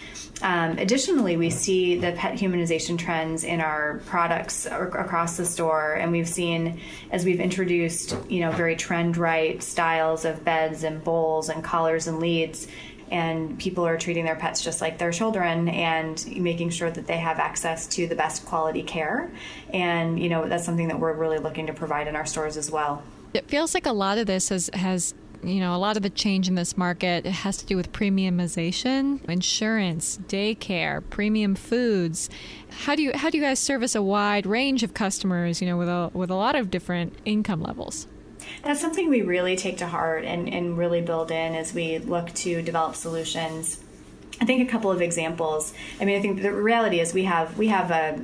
Um, 0.42 0.78
additionally, 0.78 1.36
we 1.36 1.50
see 1.50 1.98
the 1.98 2.12
pet 2.12 2.38
humanization 2.38 2.98
trends 2.98 3.44
in 3.44 3.60
our 3.60 4.00
products 4.06 4.64
across 4.66 5.36
the 5.36 5.44
store, 5.44 5.94
and 5.94 6.12
we've 6.12 6.28
seen 6.28 6.80
as 7.10 7.24
we've 7.24 7.40
introduced, 7.40 8.16
you 8.28 8.40
know, 8.40 8.50
very 8.52 8.74
trend 8.74 9.18
right 9.18 9.62
styles 9.62 10.24
of 10.24 10.42
beds 10.44 10.82
and 10.82 11.04
bowls 11.04 11.50
and 11.50 11.62
collars 11.62 12.06
and 12.06 12.20
leads 12.20 12.68
and 13.10 13.58
people 13.58 13.86
are 13.86 13.98
treating 13.98 14.24
their 14.24 14.36
pets 14.36 14.62
just 14.62 14.80
like 14.80 14.98
their 14.98 15.10
children 15.10 15.68
and 15.68 16.24
making 16.36 16.70
sure 16.70 16.90
that 16.90 17.06
they 17.06 17.18
have 17.18 17.38
access 17.38 17.86
to 17.86 18.06
the 18.06 18.14
best 18.14 18.44
quality 18.46 18.82
care 18.82 19.30
and 19.72 20.20
you 20.20 20.28
know 20.28 20.48
that's 20.48 20.64
something 20.64 20.88
that 20.88 20.98
we're 20.98 21.12
really 21.12 21.38
looking 21.38 21.66
to 21.66 21.72
provide 21.72 22.06
in 22.06 22.16
our 22.16 22.26
stores 22.26 22.56
as 22.56 22.70
well 22.70 23.02
it 23.34 23.48
feels 23.48 23.74
like 23.74 23.86
a 23.86 23.92
lot 23.92 24.18
of 24.18 24.26
this 24.26 24.48
has 24.48 24.70
has 24.74 25.14
you 25.42 25.60
know, 25.60 25.74
a 25.74 25.78
lot 25.78 25.96
of 25.96 26.02
the 26.02 26.10
change 26.10 26.48
in 26.48 26.54
this 26.54 26.76
market 26.76 27.24
has 27.24 27.56
to 27.58 27.66
do 27.66 27.76
with 27.76 27.92
premiumization, 27.92 29.24
insurance, 29.24 30.18
daycare, 30.28 31.02
premium 31.08 31.54
foods. 31.54 32.28
How 32.70 32.94
do 32.94 33.02
you 33.02 33.12
how 33.14 33.30
do 33.30 33.38
you 33.38 33.44
guys 33.44 33.58
service 33.58 33.94
a 33.94 34.02
wide 34.02 34.46
range 34.46 34.82
of 34.82 34.94
customers, 34.94 35.60
you 35.60 35.68
know, 35.68 35.76
with 35.76 35.88
a 35.88 36.10
with 36.12 36.30
a 36.30 36.34
lot 36.34 36.56
of 36.56 36.70
different 36.70 37.14
income 37.24 37.62
levels? 37.62 38.06
That's 38.62 38.80
something 38.80 39.08
we 39.08 39.22
really 39.22 39.56
take 39.56 39.78
to 39.78 39.86
heart 39.86 40.24
and, 40.24 40.52
and 40.52 40.76
really 40.76 41.00
build 41.00 41.30
in 41.30 41.54
as 41.54 41.72
we 41.72 41.98
look 41.98 42.32
to 42.34 42.62
develop 42.62 42.94
solutions. 42.94 43.82
I 44.40 44.44
think 44.44 44.66
a 44.66 44.70
couple 44.70 44.90
of 44.90 45.02
examples. 45.02 45.74
I 46.00 46.04
mean, 46.04 46.18
I 46.18 46.22
think 46.22 46.42
the 46.42 46.52
reality 46.52 47.00
is 47.00 47.12
we 47.12 47.24
have 47.24 47.58
we 47.58 47.68
have 47.68 47.90
a 47.90 48.20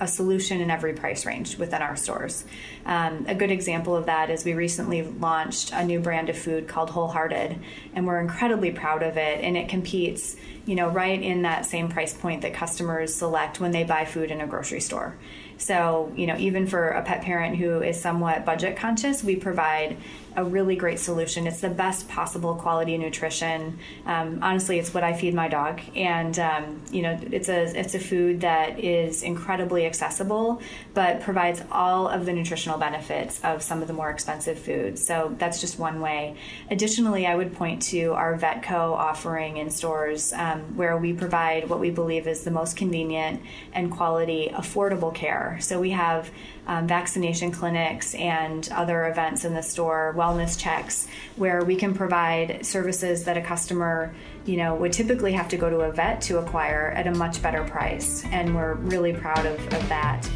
a 0.00 0.08
solution 0.08 0.62
in 0.62 0.70
every 0.70 0.94
price 0.94 1.26
range 1.26 1.58
within 1.58 1.82
our 1.82 1.94
stores. 1.94 2.44
Um, 2.86 3.26
a 3.28 3.34
good 3.34 3.50
example 3.50 3.94
of 3.94 4.06
that 4.06 4.30
is 4.30 4.46
we 4.46 4.54
recently 4.54 5.02
launched 5.02 5.72
a 5.74 5.84
new 5.84 6.00
brand 6.00 6.30
of 6.30 6.38
food 6.38 6.66
called 6.66 6.90
Wholehearted, 6.90 7.58
and 7.94 8.06
we're 8.06 8.18
incredibly 8.18 8.72
proud 8.72 9.02
of 9.02 9.18
it. 9.18 9.44
And 9.44 9.58
it 9.58 9.68
competes, 9.68 10.36
you 10.64 10.74
know, 10.74 10.88
right 10.88 11.20
in 11.22 11.42
that 11.42 11.66
same 11.66 11.90
price 11.90 12.14
point 12.14 12.40
that 12.42 12.54
customers 12.54 13.14
select 13.14 13.60
when 13.60 13.72
they 13.72 13.84
buy 13.84 14.06
food 14.06 14.30
in 14.30 14.40
a 14.40 14.46
grocery 14.46 14.80
store. 14.80 15.16
So, 15.60 16.10
you 16.16 16.26
know, 16.26 16.36
even 16.38 16.66
for 16.66 16.88
a 16.88 17.02
pet 17.02 17.20
parent 17.20 17.56
who 17.56 17.82
is 17.82 18.00
somewhat 18.00 18.46
budget 18.46 18.76
conscious, 18.76 19.22
we 19.22 19.36
provide 19.36 19.98
a 20.36 20.44
really 20.44 20.76
great 20.76 20.98
solution. 20.98 21.46
It's 21.46 21.60
the 21.60 21.70
best 21.70 22.08
possible 22.08 22.54
quality 22.54 22.96
nutrition. 22.96 23.78
Um, 24.06 24.38
honestly, 24.42 24.78
it's 24.78 24.94
what 24.94 25.04
I 25.04 25.12
feed 25.12 25.34
my 25.34 25.48
dog, 25.48 25.80
and 25.96 26.38
um, 26.38 26.82
you 26.90 27.02
know, 27.02 27.18
it's 27.30 27.48
a 27.48 27.78
it's 27.78 27.94
a 27.94 27.98
food 27.98 28.40
that 28.42 28.78
is 28.78 29.22
incredibly 29.22 29.86
accessible, 29.86 30.62
but 30.94 31.20
provides 31.20 31.62
all 31.70 32.08
of 32.08 32.26
the 32.26 32.32
nutritional 32.32 32.78
benefits 32.78 33.40
of 33.42 33.62
some 33.62 33.82
of 33.82 33.88
the 33.88 33.94
more 33.94 34.10
expensive 34.10 34.58
foods. 34.58 35.04
So 35.04 35.34
that's 35.38 35.60
just 35.60 35.78
one 35.78 36.00
way. 36.00 36.36
Additionally, 36.70 37.26
I 37.26 37.34
would 37.34 37.54
point 37.54 37.82
to 37.82 38.12
our 38.12 38.36
Vetco 38.38 38.92
offering 38.92 39.56
in 39.56 39.70
stores, 39.70 40.32
um, 40.32 40.76
where 40.76 40.96
we 40.96 41.12
provide 41.12 41.68
what 41.68 41.80
we 41.80 41.90
believe 41.90 42.26
is 42.26 42.44
the 42.44 42.50
most 42.50 42.76
convenient 42.76 43.42
and 43.72 43.90
quality, 43.90 44.50
affordable 44.52 45.14
care. 45.14 45.58
So 45.60 45.80
we 45.80 45.90
have 45.90 46.30
um, 46.70 46.86
vaccination 46.86 47.50
clinics 47.50 48.14
and 48.14 48.68
other 48.70 49.08
events 49.08 49.44
in 49.44 49.52
the 49.54 49.62
store, 49.62 50.14
wellness 50.16 50.56
checks, 50.56 51.08
where 51.34 51.64
we 51.64 51.74
can 51.74 51.92
provide 51.92 52.64
services 52.64 53.24
that 53.24 53.36
a 53.36 53.40
customer, 53.40 54.14
you 54.44 54.56
know, 54.56 54.76
would 54.76 54.92
typically 54.92 55.32
have 55.32 55.48
to 55.48 55.56
go 55.56 55.68
to 55.68 55.80
a 55.80 55.90
vet 55.90 56.20
to 56.20 56.38
acquire 56.38 56.92
at 56.92 57.08
a 57.08 57.10
much 57.10 57.42
better 57.42 57.64
price. 57.64 58.24
And 58.26 58.54
we're 58.54 58.74
really 58.74 59.12
proud 59.12 59.44
of, 59.46 59.58
of 59.74 59.88
that. 59.88 60.30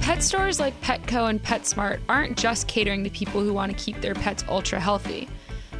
Pet 0.00 0.22
stores 0.22 0.58
like 0.58 0.80
Petco 0.80 1.28
and 1.28 1.42
PetSmart 1.42 2.00
aren't 2.08 2.38
just 2.38 2.66
catering 2.66 3.04
to 3.04 3.10
people 3.10 3.42
who 3.42 3.52
want 3.52 3.76
to 3.76 3.84
keep 3.84 4.00
their 4.00 4.14
pets 4.14 4.42
ultra 4.48 4.80
healthy. 4.80 5.28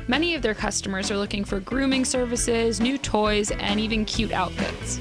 Many 0.07 0.35
of 0.35 0.43
their 0.43 0.55
customers 0.55 1.11
are 1.11 1.16
looking 1.16 1.47
for 1.47 1.61
grooming 1.61 2.05
services, 2.05 2.78
new 2.78 2.99
toys, 2.99 3.50
and 3.52 3.81
even 3.81 4.05
cute 4.05 4.33
outfits 4.33 5.00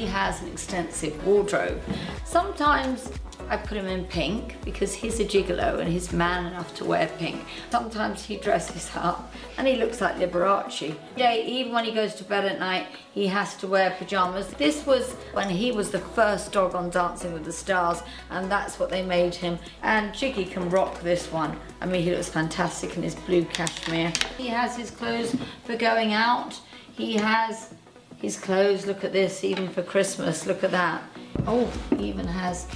he 0.00 0.06
has 0.06 0.40
an 0.40 0.48
extensive 0.48 1.26
wardrobe. 1.26 1.78
Sometimes 2.24 3.12
I 3.50 3.58
put 3.58 3.76
him 3.76 3.86
in 3.86 4.06
pink 4.06 4.56
because 4.64 4.94
he's 4.94 5.20
a 5.20 5.26
gigolo 5.26 5.78
and 5.78 5.92
he's 5.92 6.10
man 6.10 6.46
enough 6.46 6.74
to 6.76 6.86
wear 6.86 7.06
pink. 7.18 7.44
Sometimes 7.70 8.24
he 8.24 8.38
dresses 8.38 8.90
up 8.94 9.30
and 9.58 9.66
he 9.66 9.76
looks 9.76 10.00
like 10.00 10.16
Liberace. 10.16 10.96
Yeah, 11.16 11.34
even 11.34 11.72
when 11.72 11.84
he 11.84 11.92
goes 11.92 12.14
to 12.14 12.24
bed 12.24 12.46
at 12.46 12.58
night, 12.58 12.86
he 13.12 13.26
has 13.26 13.56
to 13.56 13.66
wear 13.66 13.90
pajamas. 13.90 14.48
This 14.54 14.86
was 14.86 15.12
when 15.34 15.50
he 15.50 15.70
was 15.70 15.90
the 15.90 15.98
first 15.98 16.50
dog 16.50 16.74
on 16.74 16.88
Dancing 16.88 17.34
with 17.34 17.44
the 17.44 17.52
Stars, 17.52 18.02
and 18.30 18.50
that's 18.50 18.78
what 18.78 18.88
they 18.88 19.02
made 19.02 19.34
him. 19.34 19.58
And 19.82 20.14
Giggy 20.14 20.50
can 20.50 20.70
rock 20.70 21.02
this 21.02 21.30
one. 21.30 21.58
I 21.82 21.86
mean, 21.86 22.02
he 22.02 22.10
looks 22.10 22.30
fantastic 22.30 22.96
in 22.96 23.02
his 23.02 23.16
blue 23.16 23.44
cashmere. 23.44 24.12
He 24.38 24.46
has 24.46 24.78
his 24.78 24.90
clothes 24.90 25.36
for 25.64 25.76
going 25.76 26.14
out. 26.14 26.58
He 26.92 27.16
has 27.16 27.74
his 28.20 28.38
clothes. 28.38 28.86
Look 28.86 29.04
at 29.04 29.12
this, 29.12 29.44
even 29.44 29.68
for 29.68 29.82
Christmas. 29.82 30.46
Look 30.46 30.64
at 30.64 30.70
that. 30.70 31.02
Oh, 31.46 31.70
he 31.96 32.08
even 32.08 32.26
has 32.26 32.66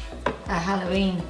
a 0.47 0.59
Halloween. 0.59 1.23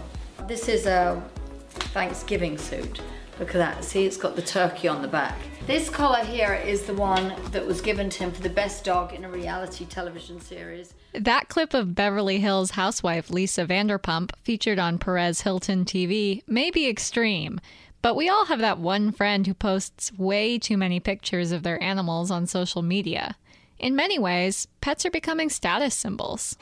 This 0.46 0.68
is 0.68 0.86
a 0.86 1.22
Thanksgiving 1.70 2.58
suit. 2.58 3.00
Look 3.38 3.48
at 3.48 3.54
that. 3.54 3.84
See, 3.84 4.04
it's 4.04 4.16
got 4.16 4.36
the 4.36 4.42
turkey 4.42 4.86
on 4.86 5.02
the 5.02 5.08
back. 5.08 5.36
This 5.66 5.88
collar 5.90 6.22
here 6.22 6.54
is 6.54 6.82
the 6.82 6.94
one 6.94 7.34
that 7.50 7.66
was 7.66 7.80
given 7.80 8.10
to 8.10 8.18
him 8.24 8.32
for 8.32 8.42
the 8.42 8.50
best 8.50 8.84
dog 8.84 9.12
in 9.12 9.24
a 9.24 9.30
reality 9.30 9.86
television 9.86 10.40
series. 10.40 10.94
That 11.14 11.48
clip 11.48 11.74
of 11.74 11.94
Beverly 11.94 12.38
Hills 12.38 12.72
housewife 12.72 13.30
Lisa 13.30 13.66
Vanderpump, 13.66 14.30
featured 14.42 14.78
on 14.78 14.98
Perez 14.98 15.40
Hilton 15.40 15.84
TV, 15.84 16.42
may 16.46 16.70
be 16.70 16.86
extreme. 16.86 17.60
But 18.02 18.14
we 18.14 18.28
all 18.28 18.44
have 18.44 18.58
that 18.60 18.78
one 18.78 19.10
friend 19.10 19.46
who 19.46 19.54
posts 19.54 20.12
way 20.18 20.58
too 20.58 20.76
many 20.76 21.00
pictures 21.00 21.50
of 21.50 21.62
their 21.62 21.82
animals 21.82 22.30
on 22.30 22.46
social 22.46 22.82
media. 22.82 23.34
In 23.78 23.96
many 23.96 24.18
ways, 24.18 24.66
pets 24.80 25.04
are 25.04 25.10
becoming 25.10 25.50
status 25.50 25.94
symbols. 25.94 26.56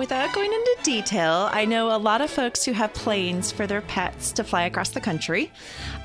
Without 0.00 0.32
going 0.32 0.50
into 0.50 0.76
detail, 0.82 1.50
I 1.52 1.66
know 1.66 1.94
a 1.94 1.98
lot 1.98 2.22
of 2.22 2.30
folks 2.30 2.64
who 2.64 2.72
have 2.72 2.94
planes 2.94 3.52
for 3.52 3.66
their 3.66 3.82
pets 3.82 4.32
to 4.32 4.42
fly 4.42 4.62
across 4.62 4.88
the 4.88 5.00
country, 5.00 5.52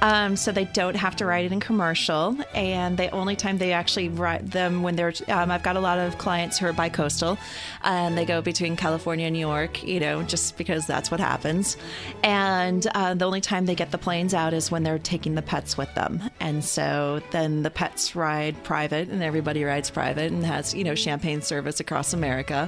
um, 0.02 0.36
so 0.36 0.52
they 0.52 0.66
don't 0.66 0.98
have 0.98 1.16
to 1.16 1.26
ride 1.26 1.46
it 1.46 1.54
in 1.54 1.62
commercial. 1.62 2.38
And 2.54 2.98
the 2.98 3.10
only 3.12 3.38
time 3.38 3.58
they 3.58 3.72
actually 3.72 4.10
ride 4.10 4.52
them 4.52 4.84
when 4.84 4.98
they're, 4.98 5.14
um, 5.30 5.50
I've 5.50 5.64
got 5.64 5.78
a 5.78 5.80
lot 5.80 5.98
of 5.98 6.18
clients 6.18 6.58
who 6.58 6.66
are 6.66 6.74
bi-coastal, 6.74 7.38
and 7.86 8.18
they 8.18 8.26
go 8.26 8.42
between 8.42 8.76
California 8.76 9.28
and 9.28 9.34
New 9.34 9.40
York, 9.40 9.82
you 9.82 10.02
know, 10.02 10.24
just 10.24 10.58
because 10.58 10.86
that's 10.86 11.10
what 11.10 11.22
happens. 11.22 11.78
And 12.22 12.86
uh, 12.96 13.14
the 13.14 13.24
only 13.24 13.40
time 13.40 13.66
they 13.66 13.76
get 13.76 13.92
the 13.92 13.98
planes 13.98 14.34
out 14.34 14.54
is 14.54 14.70
when 14.70 14.84
they're 14.84 15.00
taking 15.00 15.36
the 15.36 15.42
pets 15.42 15.78
with 15.78 15.96
them, 15.96 16.22
and 16.42 16.66
so 16.66 17.22
then 17.32 17.64
the 17.64 17.72
pets 17.72 18.14
ride 18.14 18.62
private, 18.66 19.08
and 19.08 19.24
everybody 19.24 19.64
rides 19.64 19.90
private, 19.90 20.34
and 20.34 20.46
has 20.46 20.74
you 20.74 20.84
know 20.84 20.96
champagne 20.96 21.42
service 21.42 21.80
across 21.80 22.12
America. 22.12 22.68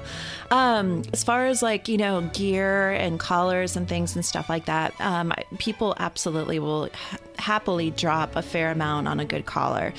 Um, 0.52 1.04
as 1.18 1.24
far 1.24 1.48
as 1.48 1.64
like 1.64 1.88
you 1.88 1.98
know 1.98 2.22
gear 2.32 2.92
and 2.92 3.20
collars 3.20 3.76
and 3.76 3.90
things 3.90 4.16
and 4.16 4.24
stuff 4.24 4.50
like 4.50 4.66
that 4.66 4.94
um, 5.02 5.34
people 5.58 5.96
absolutely 5.98 6.60
will 6.60 6.90
ha- 6.94 7.18
happily 7.40 7.92
drop 7.92 8.36
a 8.36 8.42
fair 8.42 8.72
amount 8.72 9.08
on 9.08 9.20
a 9.20 9.26
good 9.26 9.46
collar. 9.46 9.94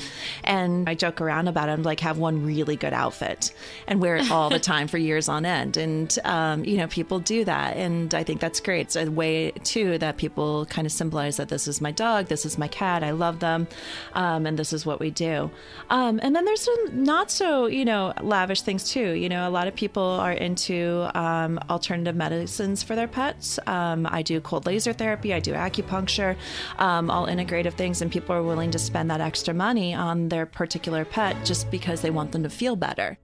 And 0.45 0.89
i 0.89 0.95
joke 0.95 1.21
around 1.21 1.49
about 1.49 1.69
it. 1.69 1.73
I'm 1.73 1.83
like 1.83 2.01
have 2.01 2.19
one 2.19 2.45
really 2.45 2.77
good 2.77 2.93
outfit 2.93 3.53
and 3.87 4.01
wear 4.01 4.17
it 4.17 4.31
all 4.31 4.51
the 4.51 4.59
time 4.73 4.89
for 4.89 4.99
years 4.99 5.29
on 5.29 5.45
end. 5.45 5.77
And 5.77 6.17
um, 6.25 6.65
you 6.65 6.77
know 6.77 6.87
people 6.87 7.19
do 7.21 7.45
that. 7.45 7.77
And 7.77 8.15
i 8.15 8.23
think 8.23 8.41
that's 8.41 8.61
great. 8.61 8.83
It's 8.83 8.97
a 8.97 9.11
way 9.11 9.51
too 9.65 9.99
that 9.99 10.17
people 10.17 10.67
kind 10.67 10.87
of 10.87 10.93
symbolize 10.93 11.37
that 11.37 11.49
this 11.49 11.69
is 11.69 11.81
my 11.81 11.93
dog 11.93 12.27
this 12.27 12.45
is 12.47 12.59
my 12.59 12.69
cat 12.69 13.03
i 13.03 13.11
love 13.11 13.41
them 13.41 13.67
um, 14.15 14.47
and 14.47 14.59
this 14.59 14.73
is 14.73 14.85
what 14.87 15.01
we 15.01 15.11
do. 15.11 15.51
Um, 15.91 16.21
and 16.23 16.35
then 16.35 16.45
there's 16.45 16.63
some 16.63 17.05
not 17.05 17.31
so 17.31 17.67
you 17.67 17.85
know 17.85 18.13
lavish 18.23 18.63
things 18.63 18.91
too. 18.91 19.13
You 19.13 19.29
know 19.29 19.49
a 19.49 19.51
lot 19.51 19.69
of 19.69 19.75
people 19.75 20.03
are 20.03 20.33
into 20.33 20.98
um, 21.05 21.59
alternative 21.71 22.17
medicines 22.17 22.83
for 22.83 22.95
their 22.95 23.09
pets. 23.09 23.59
Um, 23.67 24.07
I 24.11 24.23
do 24.23 24.41
cold 24.41 24.67
laser 24.67 24.93
therapy, 24.93 25.33
I 25.35 25.41
do 25.41 25.53
acupuncture, 25.53 26.37
um, 26.79 27.11
all 27.11 27.27
integrative 27.27 27.75
things, 27.75 28.03
and 28.03 28.11
people 28.11 28.35
are 28.35 28.43
willing 28.43 28.71
to 28.73 28.79
spend 28.79 29.11
that 29.11 29.21
extra 29.21 29.55
money 29.55 29.95
on 29.95 30.29
their 30.29 30.47
particular 30.47 31.05
pet 31.05 31.37
just 31.45 31.71
because 31.71 32.01
they 32.01 32.11
want 32.11 32.33
them 32.33 32.43
to 32.43 32.51
feel 32.51 32.77
better. 32.77 33.19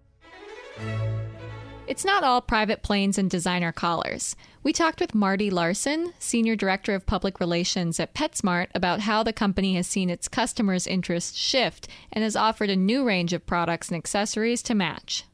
It's 1.87 2.04
not 2.04 2.25
all 2.25 2.40
private 2.40 2.83
planes 2.83 3.19
and 3.19 3.28
designer 3.28 3.71
collars. 3.71 4.35
We 4.62 4.73
talked 4.73 5.00
with 5.00 5.14
Marty 5.14 5.50
Larson, 5.50 6.14
Senior 6.19 6.57
Director 6.57 6.95
of 6.95 7.04
Public 7.04 7.38
Relations 7.38 8.00
at 8.00 8.14
PetSmart, 8.14 8.69
about 8.75 9.00
how 9.00 9.23
the 9.23 9.35
company 9.35 9.75
has 9.75 9.87
seen 9.87 10.09
its 10.09 10.26
customers' 10.26 10.87
interests 10.87 11.37
shift 11.38 11.87
and 12.11 12.25
has 12.25 12.37
offered 12.37 12.71
a 12.71 12.76
new 12.76 13.04
range 13.04 13.35
of 13.35 13.45
products 13.45 13.88
and 13.88 13.99
accessories 13.99 14.62
to 14.62 14.75
match. 14.75 15.25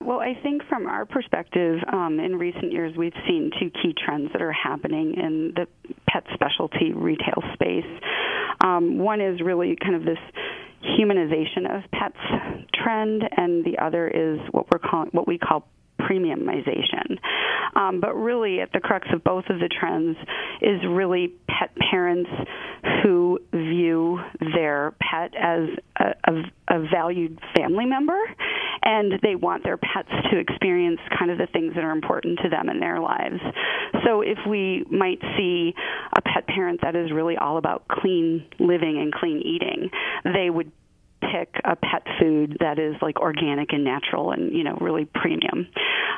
Well, 0.00 0.20
I 0.20 0.34
think 0.42 0.62
from 0.68 0.86
our 0.86 1.06
perspective, 1.06 1.78
um, 1.90 2.20
in 2.20 2.36
recent 2.36 2.72
years, 2.72 2.94
we've 2.96 3.14
seen 3.26 3.50
two 3.58 3.70
key 3.70 3.94
trends 3.96 4.30
that 4.32 4.42
are 4.42 4.52
happening 4.52 5.14
in 5.16 5.52
the 5.54 5.66
pet 6.08 6.24
specialty 6.34 6.92
retail 6.92 7.42
space. 7.54 7.86
Um, 8.62 8.98
one 8.98 9.20
is 9.20 9.40
really 9.40 9.76
kind 9.82 9.94
of 9.94 10.04
this 10.04 10.18
humanization 10.98 11.74
of 11.74 11.90
pets 11.90 12.16
trend, 12.74 13.22
and 13.36 13.64
the 13.64 13.78
other 13.82 14.06
is 14.08 14.38
what 14.50 14.66
we're 14.70 14.78
calling 14.78 15.08
what 15.12 15.26
we 15.26 15.38
call 15.38 15.66
premiumization. 16.00 17.18
Um, 17.74 18.00
but 18.00 18.14
really, 18.14 18.60
at 18.60 18.72
the 18.72 18.80
crux 18.80 19.08
of 19.12 19.24
both 19.24 19.44
of 19.48 19.58
the 19.58 19.68
trends 19.68 20.16
is 20.60 20.80
really 20.86 21.32
pet 21.48 21.70
parents 21.90 22.30
who 23.02 23.38
view 23.52 24.20
their 24.54 24.94
pet 25.00 25.34
as 25.34 25.68
a, 25.98 26.30
a, 26.30 26.76
a 26.76 26.88
valued 26.92 27.38
family 27.56 27.86
member 27.86 28.18
and 28.84 29.12
they 29.22 29.34
want 29.34 29.64
their 29.64 29.78
pets 29.78 30.10
to 30.30 30.38
experience 30.38 31.00
kind 31.18 31.30
of 31.30 31.38
the 31.38 31.46
things 31.52 31.74
that 31.74 31.84
are 31.84 31.92
important 31.92 32.38
to 32.42 32.48
them 32.48 32.68
in 32.68 32.80
their 32.80 33.00
lives. 33.00 33.40
So 34.04 34.20
if 34.20 34.38
we 34.48 34.84
might 34.90 35.20
see 35.36 35.74
a 36.16 36.20
pet 36.20 36.46
parent 36.46 36.80
that 36.82 36.94
is 36.94 37.10
really 37.10 37.36
all 37.36 37.56
about 37.56 37.88
clean 37.88 38.46
living 38.58 38.98
and 39.00 39.12
clean 39.12 39.40
eating, 39.40 39.90
they 40.24 40.50
would 40.50 40.70
pick 41.32 41.54
a 41.64 41.76
pet 41.76 42.02
food 42.20 42.56
that 42.60 42.78
is 42.78 42.94
like 43.02 43.18
organic 43.20 43.72
and 43.72 43.84
natural 43.84 44.32
and 44.32 44.52
you 44.52 44.64
know 44.64 44.76
really 44.80 45.04
premium. 45.04 45.68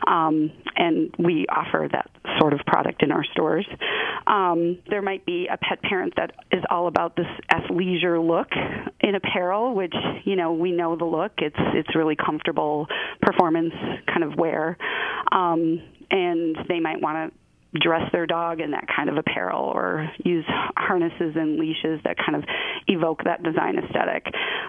Um, 0.07 0.53
and 0.77 1.15
we 1.19 1.47
offer 1.49 1.89
that 1.91 2.11
sort 2.39 2.53
of 2.53 2.61
product 2.67 3.03
in 3.03 3.13
our 3.13 3.25
stores. 3.25 3.67
Um, 4.27 4.79
there 4.89 5.03
might 5.03 5.25
be 5.25 5.49
a 5.51 5.57
pet 5.57 5.83
parent 5.83 6.15
that 6.17 6.33
is 6.53 6.63
all 6.71 6.89
about 6.89 7.17
this 7.17 7.27
athleisure 7.53 8.25
look 8.25 8.49
in 9.01 9.15
apparel 9.15 9.75
which 9.75 9.95
you 10.25 10.37
know 10.37 10.53
we 10.53 10.73
know 10.73 10.97
the 10.97 11.05
look. 11.05 11.33
It's 11.39 11.57
it's 11.75 11.95
really 11.95 12.17
comfortable 12.17 12.87
performance 13.23 13.75
kind 14.07 14.25
of 14.25 14.37
wear. 14.37 14.77
Um, 15.33 15.83
and 16.11 16.57
they 16.69 16.81
might 16.81 17.01
want 17.01 17.33
to 17.33 17.46
dress 17.81 18.11
their 18.13 18.27
dog 18.27 18.61
in 18.61 18.73
that 18.73 18.87
kind 18.95 19.09
of 19.09 19.17
apparel 19.17 19.65
or 19.65 20.09
use 20.25 20.45
harnesses 20.77 21.35
and 21.37 21.59
leashes 21.59 22.01
that 22.05 22.17
kind 22.19 22.37
of 22.37 22.45
evoke 22.87 23.25
that 23.25 23.43
design 23.43 23.79
aesthetic. 23.79 24.27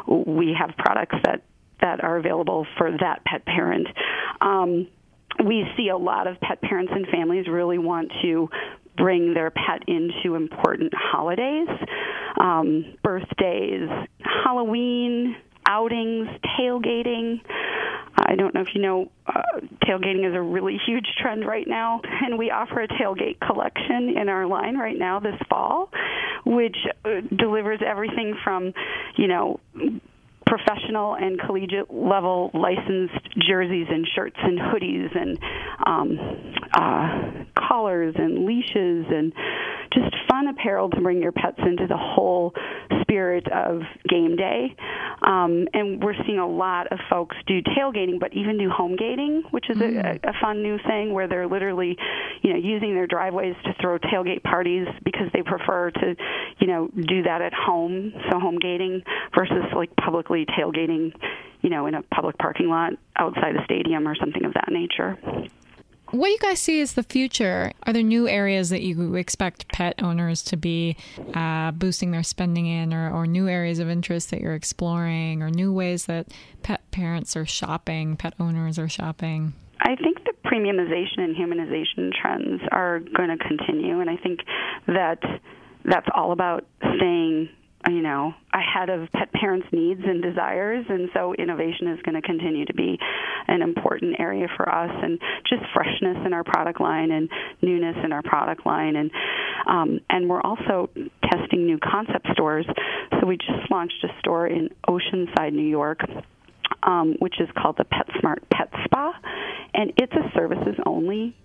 We 0.07 0.55
have 0.59 0.75
products 0.77 1.15
that 1.25 1.43
that 1.81 2.03
are 2.03 2.17
available 2.17 2.65
for 2.77 2.91
that 2.91 3.23
pet 3.23 3.45
parent. 3.45 3.87
Um, 4.41 4.87
we 5.45 5.63
see 5.77 5.89
a 5.89 5.97
lot 5.97 6.25
of 6.25 6.39
pet 6.39 6.59
parents 6.61 6.91
and 6.95 7.05
families 7.07 7.45
really 7.47 7.77
want 7.77 8.11
to 8.23 8.49
bring 8.97 9.33
their 9.35 9.51
pet 9.51 9.83
into 9.87 10.35
important 10.35 10.91
holidays, 10.95 11.67
um, 12.41 12.97
birthdays, 13.03 13.89
Halloween, 14.43 15.35
outings, 15.67 16.27
tailgating. 16.59 17.39
I 18.27 18.35
don't 18.35 18.53
know 18.53 18.61
if 18.61 18.75
you 18.75 18.81
know, 18.81 19.09
uh, 19.25 19.41
tailgating 19.83 20.27
is 20.27 20.35
a 20.35 20.41
really 20.41 20.77
huge 20.85 21.07
trend 21.21 21.45
right 21.45 21.67
now, 21.67 22.01
and 22.03 22.37
we 22.37 22.51
offer 22.51 22.81
a 22.81 22.87
tailgate 22.87 23.39
collection 23.39 24.17
in 24.17 24.29
our 24.29 24.45
line 24.45 24.77
right 24.77 24.97
now 24.97 25.19
this 25.19 25.39
fall, 25.49 25.89
which 26.45 26.77
uh, 27.05 27.21
delivers 27.35 27.79
everything 27.85 28.37
from, 28.43 28.73
you 29.15 29.27
know, 29.27 29.59
professional 30.47 31.15
and 31.15 31.39
collegiate 31.39 31.93
level 31.93 32.49
licensed 32.53 33.37
jerseys 33.47 33.87
and 33.89 34.07
shirts 34.15 34.37
and 34.41 34.59
hoodies 34.59 35.15
and 35.15 35.39
um, 35.85 36.53
uh, 36.73 37.61
collars 37.67 38.15
and 38.17 38.45
leashes 38.45 39.05
and 39.09 39.33
just 39.93 40.15
fun 40.29 40.47
apparel 40.47 40.89
to 40.89 41.01
bring 41.01 41.21
your 41.21 41.31
pets 41.31 41.59
into 41.59 41.87
the 41.87 41.97
whole 41.97 42.53
spirit 43.01 43.47
of 43.51 43.81
game 44.07 44.35
day. 44.35 44.75
Um, 45.25 45.67
and 45.73 46.03
we're 46.03 46.15
seeing 46.25 46.39
a 46.39 46.47
lot 46.47 46.91
of 46.91 46.99
folks 47.09 47.35
do 47.47 47.61
tailgating, 47.61 48.19
but 48.19 48.33
even 48.33 48.57
do 48.57 48.69
home 48.69 48.95
gating, 48.95 49.43
which 49.51 49.69
is 49.69 49.77
mm. 49.77 49.97
a, 49.97 50.29
a 50.29 50.33
fun 50.41 50.61
new 50.61 50.77
thing 50.87 51.13
where 51.13 51.27
they're 51.27 51.47
literally, 51.47 51.97
you 52.41 52.53
know, 52.53 52.59
using 52.59 52.93
their 52.93 53.07
driveways 53.07 53.55
to 53.63 53.73
throw 53.81 53.97
tailgate 53.97 54.43
parties 54.43 54.87
because 55.03 55.27
they 55.33 55.41
prefer 55.41 55.91
to, 55.91 56.15
you 56.59 56.67
know, 56.67 56.89
do 57.07 57.23
that 57.23 57.41
at 57.41 57.53
home. 57.53 58.13
So 58.29 58.39
home 58.39 58.59
gating 58.59 59.01
versus 59.35 59.63
like 59.75 59.95
publicly 59.95 60.36
tailgating, 60.45 61.13
you 61.61 61.69
know, 61.69 61.87
in 61.87 61.95
a 61.95 62.01
public 62.03 62.37
parking 62.37 62.69
lot 62.69 62.93
outside 63.15 63.55
a 63.55 63.63
stadium 63.65 64.07
or 64.07 64.15
something 64.15 64.45
of 64.45 64.53
that 64.53 64.69
nature. 64.69 65.17
What 66.11 66.27
do 66.27 66.31
you 66.31 66.39
guys 66.39 66.61
see 66.61 66.79
as 66.79 66.93
the 66.93 67.03
future? 67.03 67.73
Are 67.83 67.91
there 67.91 68.01
new 68.01 68.29
areas 68.29 68.69
that 68.69 68.81
you 68.81 69.15
expect 69.15 69.67
pet 69.73 70.01
owners 70.01 70.41
to 70.43 70.55
be 70.55 70.95
uh, 71.33 71.71
boosting 71.71 72.11
their 72.11 72.23
spending 72.23 72.65
in, 72.65 72.93
or, 72.93 73.11
or 73.11 73.27
new 73.27 73.49
areas 73.49 73.79
of 73.79 73.89
interest 73.89 74.29
that 74.31 74.39
you're 74.39 74.55
exploring, 74.55 75.41
or 75.41 75.49
new 75.49 75.73
ways 75.73 76.05
that 76.05 76.27
pet 76.63 76.89
parents 76.91 77.35
are 77.35 77.45
shopping, 77.45 78.15
pet 78.15 78.35
owners 78.39 78.79
are 78.79 78.87
shopping? 78.87 79.53
I 79.81 79.95
think 79.97 80.23
the 80.23 80.33
premiumization 80.45 81.19
and 81.19 81.35
humanization 81.35 82.13
trends 82.13 82.61
are 82.71 82.99
going 82.99 83.29
to 83.29 83.37
continue, 83.37 83.99
and 83.99 84.09
I 84.09 84.15
think 84.15 84.39
that 84.87 85.19
that's 85.83 86.07
all 86.15 86.31
about 86.31 86.65
staying 86.95 87.49
you 87.87 88.01
know 88.01 88.33
ahead 88.53 88.89
of 88.89 89.11
pet 89.11 89.31
parents 89.33 89.67
needs 89.71 90.01
and 90.03 90.21
desires. 90.21 90.85
And 90.89 91.09
so 91.13 91.33
innovation 91.33 91.87
is 91.89 92.01
going 92.03 92.15
to 92.15 92.21
continue 92.21 92.65
to 92.65 92.73
be 92.73 92.97
an 93.47 93.61
important 93.61 94.19
area 94.19 94.47
for 94.55 94.67
us 94.67 94.91
and 94.91 95.19
just 95.47 95.63
freshness 95.73 96.17
in 96.25 96.33
our 96.33 96.43
product 96.43 96.81
line 96.81 97.11
and 97.11 97.29
newness 97.61 97.95
in 98.03 98.11
our 98.11 98.23
product 98.23 98.65
line. 98.65 98.95
And 98.95 99.11
um, 99.67 99.99
and 100.09 100.29
we're 100.29 100.41
also 100.41 100.89
testing 101.23 101.65
new 101.65 101.79
concept 101.79 102.27
stores. 102.33 102.65
So 103.19 103.27
we 103.27 103.37
just 103.37 103.69
launched 103.69 104.03
a 104.03 104.19
store 104.19 104.47
in 104.47 104.69
oceanside 104.87 105.53
new 105.53 105.67
york 105.67 106.01
um, 106.83 107.15
which 107.19 107.39
is 107.39 107.49
called 107.57 107.77
the 107.77 107.85
PetSmart 107.85 108.39
Pet 108.51 108.69
Spa, 108.85 109.13
and 109.73 109.93
it's 109.97 110.13
a 110.13 110.31
services 110.33 110.75
only 110.85 111.35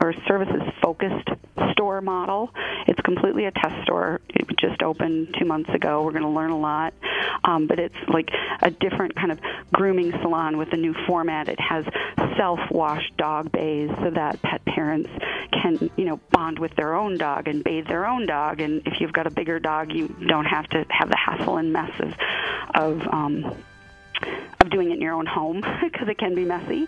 or 0.00 0.14
services 0.26 0.62
focused 0.82 1.28
store 1.72 2.00
model. 2.00 2.50
It's 2.86 3.00
completely 3.00 3.44
a 3.44 3.50
test 3.50 3.82
store. 3.84 4.20
It 4.28 4.46
just 4.58 4.82
opened 4.82 5.34
two 5.38 5.44
months 5.44 5.70
ago. 5.70 6.02
We're 6.02 6.12
going 6.12 6.22
to 6.22 6.28
learn 6.28 6.50
a 6.50 6.58
lot, 6.58 6.94
um, 7.44 7.66
but 7.66 7.78
it's 7.78 7.94
like 8.08 8.30
a 8.62 8.70
different 8.70 9.14
kind 9.14 9.32
of 9.32 9.40
grooming 9.72 10.12
salon 10.22 10.56
with 10.56 10.72
a 10.72 10.76
new 10.76 10.94
format. 11.06 11.48
It 11.48 11.60
has 11.60 11.84
self 12.36 12.60
wash 12.70 13.10
dog 13.16 13.52
bays 13.52 13.90
so 14.02 14.10
that 14.10 14.40
pet 14.42 14.64
parents 14.64 15.10
can, 15.52 15.90
you 15.96 16.04
know, 16.04 16.20
bond 16.30 16.58
with 16.58 16.74
their 16.76 16.94
own 16.94 17.18
dog 17.18 17.48
and 17.48 17.62
bathe 17.62 17.86
their 17.86 18.06
own 18.06 18.26
dog. 18.26 18.60
And 18.60 18.86
if 18.86 19.00
you've 19.00 19.12
got 19.12 19.26
a 19.26 19.30
bigger 19.30 19.58
dog, 19.58 19.92
you 19.92 20.08
don't 20.08 20.46
have 20.46 20.66
to 20.70 20.84
have 20.88 21.08
the 21.08 21.16
hassle 21.16 21.56
and 21.56 21.72
mess 21.72 21.92
of, 22.00 22.14
of 22.74 23.06
um, 23.08 23.54
of 24.60 24.70
doing 24.70 24.90
it 24.90 24.94
in 24.94 25.00
your 25.00 25.14
own 25.14 25.26
home 25.26 25.62
because 25.82 26.08
it 26.08 26.18
can 26.18 26.34
be 26.34 26.44
messy. 26.44 26.86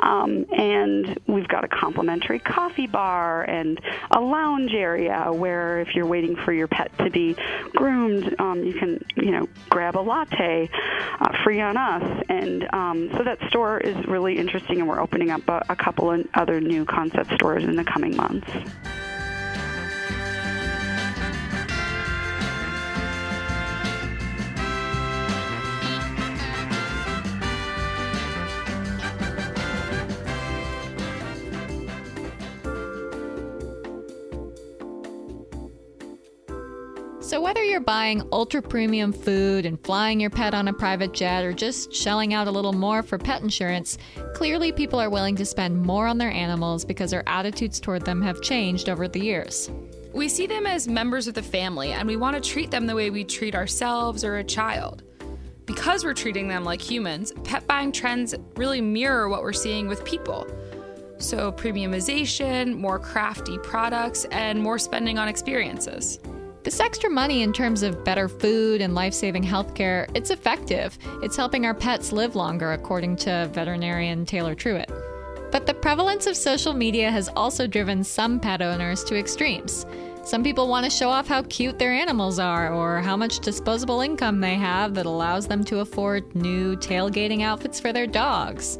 Um, 0.00 0.46
and 0.56 1.18
we've 1.26 1.48
got 1.48 1.64
a 1.64 1.68
complimentary 1.68 2.38
coffee 2.38 2.86
bar 2.86 3.42
and 3.42 3.80
a 4.10 4.20
lounge 4.20 4.72
area 4.72 5.30
where 5.30 5.80
if 5.80 5.94
you're 5.94 6.06
waiting 6.06 6.36
for 6.36 6.52
your 6.52 6.68
pet 6.68 6.96
to 6.98 7.10
be 7.10 7.36
groomed, 7.74 8.34
um, 8.40 8.64
you 8.64 8.72
can 8.72 9.04
you 9.16 9.30
know 9.30 9.48
grab 9.68 9.96
a 9.96 10.00
latte 10.00 10.70
uh, 11.20 11.42
free 11.44 11.60
on 11.60 11.76
us. 11.76 12.24
And 12.28 12.72
um, 12.72 13.10
so 13.16 13.24
that 13.24 13.38
store 13.48 13.78
is 13.78 13.96
really 14.06 14.38
interesting, 14.38 14.78
and 14.78 14.88
we're 14.88 15.00
opening 15.00 15.30
up 15.30 15.46
a, 15.48 15.64
a 15.68 15.76
couple 15.76 16.10
of 16.10 16.26
other 16.34 16.60
new 16.60 16.84
concept 16.84 17.32
stores 17.34 17.64
in 17.64 17.76
the 17.76 17.84
coming 17.84 18.16
months. 18.16 18.50
You're 37.80 37.86
buying 37.86 38.22
ultra 38.30 38.60
premium 38.60 39.10
food 39.10 39.64
and 39.64 39.82
flying 39.82 40.20
your 40.20 40.28
pet 40.28 40.52
on 40.52 40.68
a 40.68 40.72
private 40.72 41.14
jet 41.14 41.42
or 41.44 41.54
just 41.54 41.94
shelling 41.94 42.34
out 42.34 42.46
a 42.46 42.50
little 42.50 42.74
more 42.74 43.02
for 43.02 43.16
pet 43.16 43.40
insurance, 43.40 43.96
clearly 44.34 44.70
people 44.70 45.00
are 45.00 45.08
willing 45.08 45.34
to 45.34 45.46
spend 45.46 45.80
more 45.80 46.06
on 46.06 46.18
their 46.18 46.30
animals 46.30 46.84
because 46.84 47.14
our 47.14 47.22
attitudes 47.26 47.80
toward 47.80 48.04
them 48.04 48.20
have 48.20 48.42
changed 48.42 48.90
over 48.90 49.08
the 49.08 49.18
years. 49.18 49.70
We 50.12 50.28
see 50.28 50.46
them 50.46 50.66
as 50.66 50.88
members 50.88 51.26
of 51.26 51.32
the 51.32 51.42
family 51.42 51.92
and 51.92 52.06
we 52.06 52.16
want 52.16 52.36
to 52.36 52.50
treat 52.50 52.70
them 52.70 52.86
the 52.86 52.94
way 52.94 53.08
we 53.08 53.24
treat 53.24 53.54
ourselves 53.54 54.24
or 54.24 54.36
a 54.36 54.44
child. 54.44 55.02
Because 55.64 56.04
we're 56.04 56.12
treating 56.12 56.48
them 56.48 56.64
like 56.64 56.82
humans, 56.82 57.32
pet 57.44 57.66
buying 57.66 57.92
trends 57.92 58.34
really 58.56 58.82
mirror 58.82 59.30
what 59.30 59.40
we're 59.40 59.54
seeing 59.54 59.88
with 59.88 60.04
people. 60.04 60.46
So, 61.16 61.50
premiumization, 61.50 62.76
more 62.76 62.98
crafty 62.98 63.56
products, 63.58 64.26
and 64.26 64.62
more 64.62 64.78
spending 64.78 65.18
on 65.18 65.28
experiences. 65.28 66.18
This 66.62 66.78
extra 66.78 67.08
money 67.08 67.42
in 67.42 67.54
terms 67.54 67.82
of 67.82 68.04
better 68.04 68.28
food 68.28 68.82
and 68.82 68.94
life-saving 68.94 69.42
healthcare, 69.42 70.10
it's 70.14 70.28
effective. 70.28 70.98
It's 71.22 71.34
helping 71.34 71.64
our 71.64 71.72
pets 71.72 72.12
live 72.12 72.36
longer 72.36 72.72
according 72.72 73.16
to 73.16 73.48
veterinarian 73.54 74.26
Taylor 74.26 74.54
Truitt. 74.54 74.90
But 75.50 75.66
the 75.66 75.72
prevalence 75.72 76.26
of 76.26 76.36
social 76.36 76.74
media 76.74 77.10
has 77.10 77.30
also 77.30 77.66
driven 77.66 78.04
some 78.04 78.38
pet 78.38 78.60
owners 78.60 79.02
to 79.04 79.18
extremes. 79.18 79.86
Some 80.22 80.44
people 80.44 80.68
want 80.68 80.84
to 80.84 80.90
show 80.90 81.08
off 81.08 81.26
how 81.26 81.42
cute 81.44 81.78
their 81.78 81.92
animals 81.92 82.38
are 82.38 82.70
or 82.70 83.00
how 83.00 83.16
much 83.16 83.40
disposable 83.40 84.02
income 84.02 84.38
they 84.38 84.54
have 84.54 84.92
that 84.94 85.06
allows 85.06 85.48
them 85.48 85.64
to 85.64 85.78
afford 85.78 86.34
new 86.34 86.76
tailgating 86.76 87.40
outfits 87.40 87.80
for 87.80 87.90
their 87.90 88.06
dogs. 88.06 88.78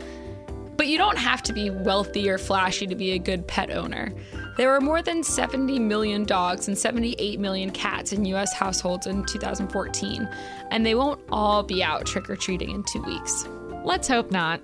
But 0.80 0.88
you 0.88 0.96
don't 0.96 1.18
have 1.18 1.42
to 1.42 1.52
be 1.52 1.68
wealthy 1.68 2.30
or 2.30 2.38
flashy 2.38 2.86
to 2.86 2.94
be 2.94 3.10
a 3.10 3.18
good 3.18 3.46
pet 3.46 3.70
owner. 3.70 4.14
There 4.56 4.70
were 4.70 4.80
more 4.80 5.02
than 5.02 5.22
70 5.22 5.78
million 5.78 6.24
dogs 6.24 6.68
and 6.68 6.78
78 6.78 7.38
million 7.38 7.70
cats 7.70 8.14
in 8.14 8.24
US 8.24 8.54
households 8.54 9.06
in 9.06 9.26
2014, 9.26 10.26
and 10.70 10.86
they 10.86 10.94
won't 10.94 11.20
all 11.30 11.62
be 11.62 11.82
out 11.82 12.06
trick 12.06 12.30
or 12.30 12.34
treating 12.36 12.70
in 12.70 12.82
two 12.84 13.02
weeks. 13.02 13.46
Let's 13.84 14.08
hope 14.08 14.30
not. 14.30 14.62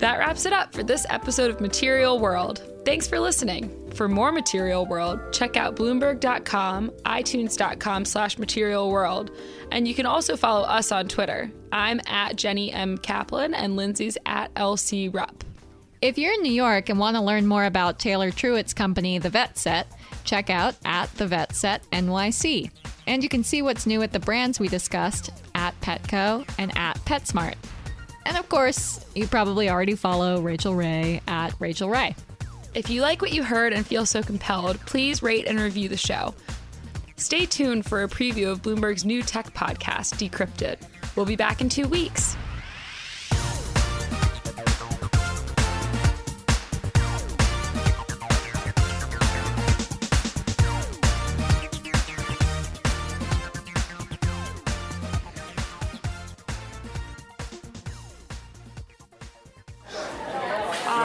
That 0.00 0.18
wraps 0.18 0.44
it 0.44 0.52
up 0.52 0.74
for 0.74 0.82
this 0.82 1.06
episode 1.08 1.52
of 1.52 1.60
Material 1.60 2.18
World. 2.18 2.60
Thanks 2.84 3.06
for 3.06 3.20
listening. 3.20 3.92
For 3.94 4.08
more 4.08 4.32
Material 4.32 4.86
World, 4.86 5.20
check 5.32 5.56
out 5.56 5.76
Bloomberg.com, 5.76 6.90
iTunes.com 7.06 8.04
slash 8.06 8.38
Material 8.38 8.90
World, 8.90 9.30
and 9.70 9.86
you 9.86 9.94
can 9.94 10.04
also 10.04 10.36
follow 10.36 10.62
us 10.62 10.90
on 10.90 11.06
Twitter. 11.06 11.48
I'm 11.72 12.00
at 12.06 12.36
Jenny 12.36 12.70
M. 12.70 12.98
Kaplan 12.98 13.54
and 13.54 13.76
Lindsey's 13.76 14.18
at 14.26 14.52
LC 14.54 15.12
Rupp. 15.12 15.42
If 16.02 16.18
you're 16.18 16.34
in 16.34 16.42
New 16.42 16.52
York 16.52 16.88
and 16.88 16.98
want 16.98 17.16
to 17.16 17.22
learn 17.22 17.46
more 17.46 17.64
about 17.64 17.98
Taylor 17.98 18.30
Truitt's 18.30 18.74
company, 18.74 19.18
The 19.18 19.30
Vet 19.30 19.56
Set, 19.56 19.86
check 20.24 20.50
out 20.50 20.74
at 20.84 21.12
The 21.14 21.26
Vet 21.26 21.54
Set 21.54 21.82
NYC. 21.92 22.70
And 23.06 23.22
you 23.22 23.28
can 23.28 23.42
see 23.42 23.62
what's 23.62 23.86
new 23.86 24.02
at 24.02 24.12
the 24.12 24.20
brands 24.20 24.60
we 24.60 24.68
discussed 24.68 25.30
at 25.54 25.80
Petco 25.80 26.46
and 26.58 26.76
at 26.76 26.96
PetSmart. 27.06 27.54
And 28.26 28.36
of 28.36 28.48
course, 28.48 29.04
you 29.14 29.26
probably 29.26 29.70
already 29.70 29.94
follow 29.94 30.40
Rachael 30.40 30.74
Ray 30.74 31.20
at 31.26 31.54
Rachael 31.58 31.88
Ray. 31.88 32.14
If 32.74 32.90
you 32.90 33.02
like 33.02 33.22
what 33.22 33.32
you 33.32 33.42
heard 33.42 33.72
and 33.72 33.86
feel 33.86 34.06
so 34.06 34.22
compelled, 34.22 34.80
please 34.80 35.22
rate 35.22 35.46
and 35.46 35.58
review 35.58 35.88
the 35.88 35.96
show. 35.96 36.34
Stay 37.16 37.46
tuned 37.46 37.86
for 37.86 38.02
a 38.02 38.08
preview 38.08 38.50
of 38.50 38.62
Bloomberg's 38.62 39.04
new 39.04 39.22
tech 39.22 39.54
podcast, 39.54 40.14
Decrypted. 40.18 40.78
We'll 41.14 41.26
be 41.26 41.36
back 41.36 41.60
in 41.60 41.68
two 41.68 41.86
weeks. 41.86 42.36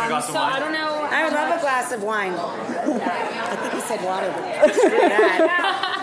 Um, 0.08 0.22
so 0.22 0.40
I 0.40 0.60
don't 0.60 0.72
know. 0.72 1.08
I 1.12 1.30
love 1.30 1.58
a 1.58 1.62
glass 1.62 1.92
of 1.92 2.02
wine. 2.02 2.34
I 2.38 3.56
think 3.56 3.74
he 3.74 3.82
said 3.82 4.04
water, 4.04 5.94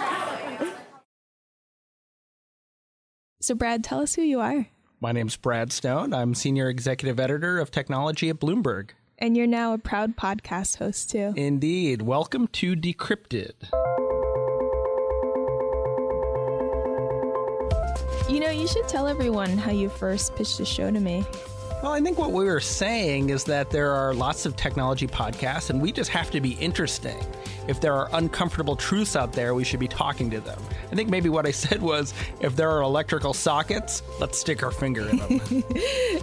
So, 3.45 3.55
Brad, 3.55 3.85
tell 3.85 4.01
us 4.01 4.15
who 4.15 4.23
you 4.23 4.41
are. 4.41 4.69
My 5.03 5.13
name's 5.13 5.37
Brad 5.37 5.71
Stone. 5.71 6.15
I'm 6.15 6.35
Senior 6.35 6.71
Executive 6.71 7.21
Editor 7.21 7.59
of 7.59 7.71
Technology 7.71 8.31
at 8.31 8.41
Bloomberg. 8.41 8.93
And 9.19 9.37
you're 9.37 9.47
now 9.47 9.75
a 9.75 9.79
proud 9.79 10.17
podcast 10.17 10.79
host, 10.79 11.11
too. 11.11 11.35
Indeed. 11.37 12.01
Welcome 12.01 12.47
to 12.47 12.75
Decrypted. 12.75 13.53
You 18.31 18.41
know, 18.41 18.49
you 18.49 18.67
should 18.67 18.89
tell 18.89 19.07
everyone 19.07 19.59
how 19.59 19.73
you 19.73 19.91
first 19.91 20.35
pitched 20.37 20.57
the 20.57 20.65
show 20.65 20.91
to 20.91 20.99
me. 20.99 21.27
Well, 21.85 21.93
I 21.93 22.01
think 22.01 22.17
what 22.17 22.33
we 22.33 22.47
were 22.47 22.61
saying 22.61 23.29
is 23.29 23.45
that 23.45 23.69
there 23.69 23.91
are 23.91 24.15
lots 24.15 24.47
of 24.47 24.57
technology 24.57 25.07
podcasts, 25.07 25.69
and 25.69 25.83
we 25.83 25.93
just 25.93 26.09
have 26.09 26.31
to 26.31 26.41
be 26.41 26.53
interesting. 26.53 27.19
If 27.69 27.83
there 27.83 27.93
are 27.93 28.09
uncomfortable 28.15 28.75
truths 28.75 29.17
out 29.17 29.35
there, 29.35 29.55
we 29.55 29.65
should 29.65 29.81
be 29.81 29.87
talking 29.87 30.31
to 30.31 30.41
them. 30.41 30.59
I 30.91 30.95
think 30.95 31.11
maybe 31.11 31.29
what 31.29 31.47
I 31.47 31.51
said 31.51 31.83
was 31.83 32.15
if 32.41 32.57
there 32.57 32.71
are 32.71 32.81
electrical 32.81 33.35
sockets, 33.35 34.03
let's 34.19 34.41
stick 34.41 34.63
our 34.63 34.71
finger 34.71 35.07
in 35.07 35.19
them. 35.19 35.41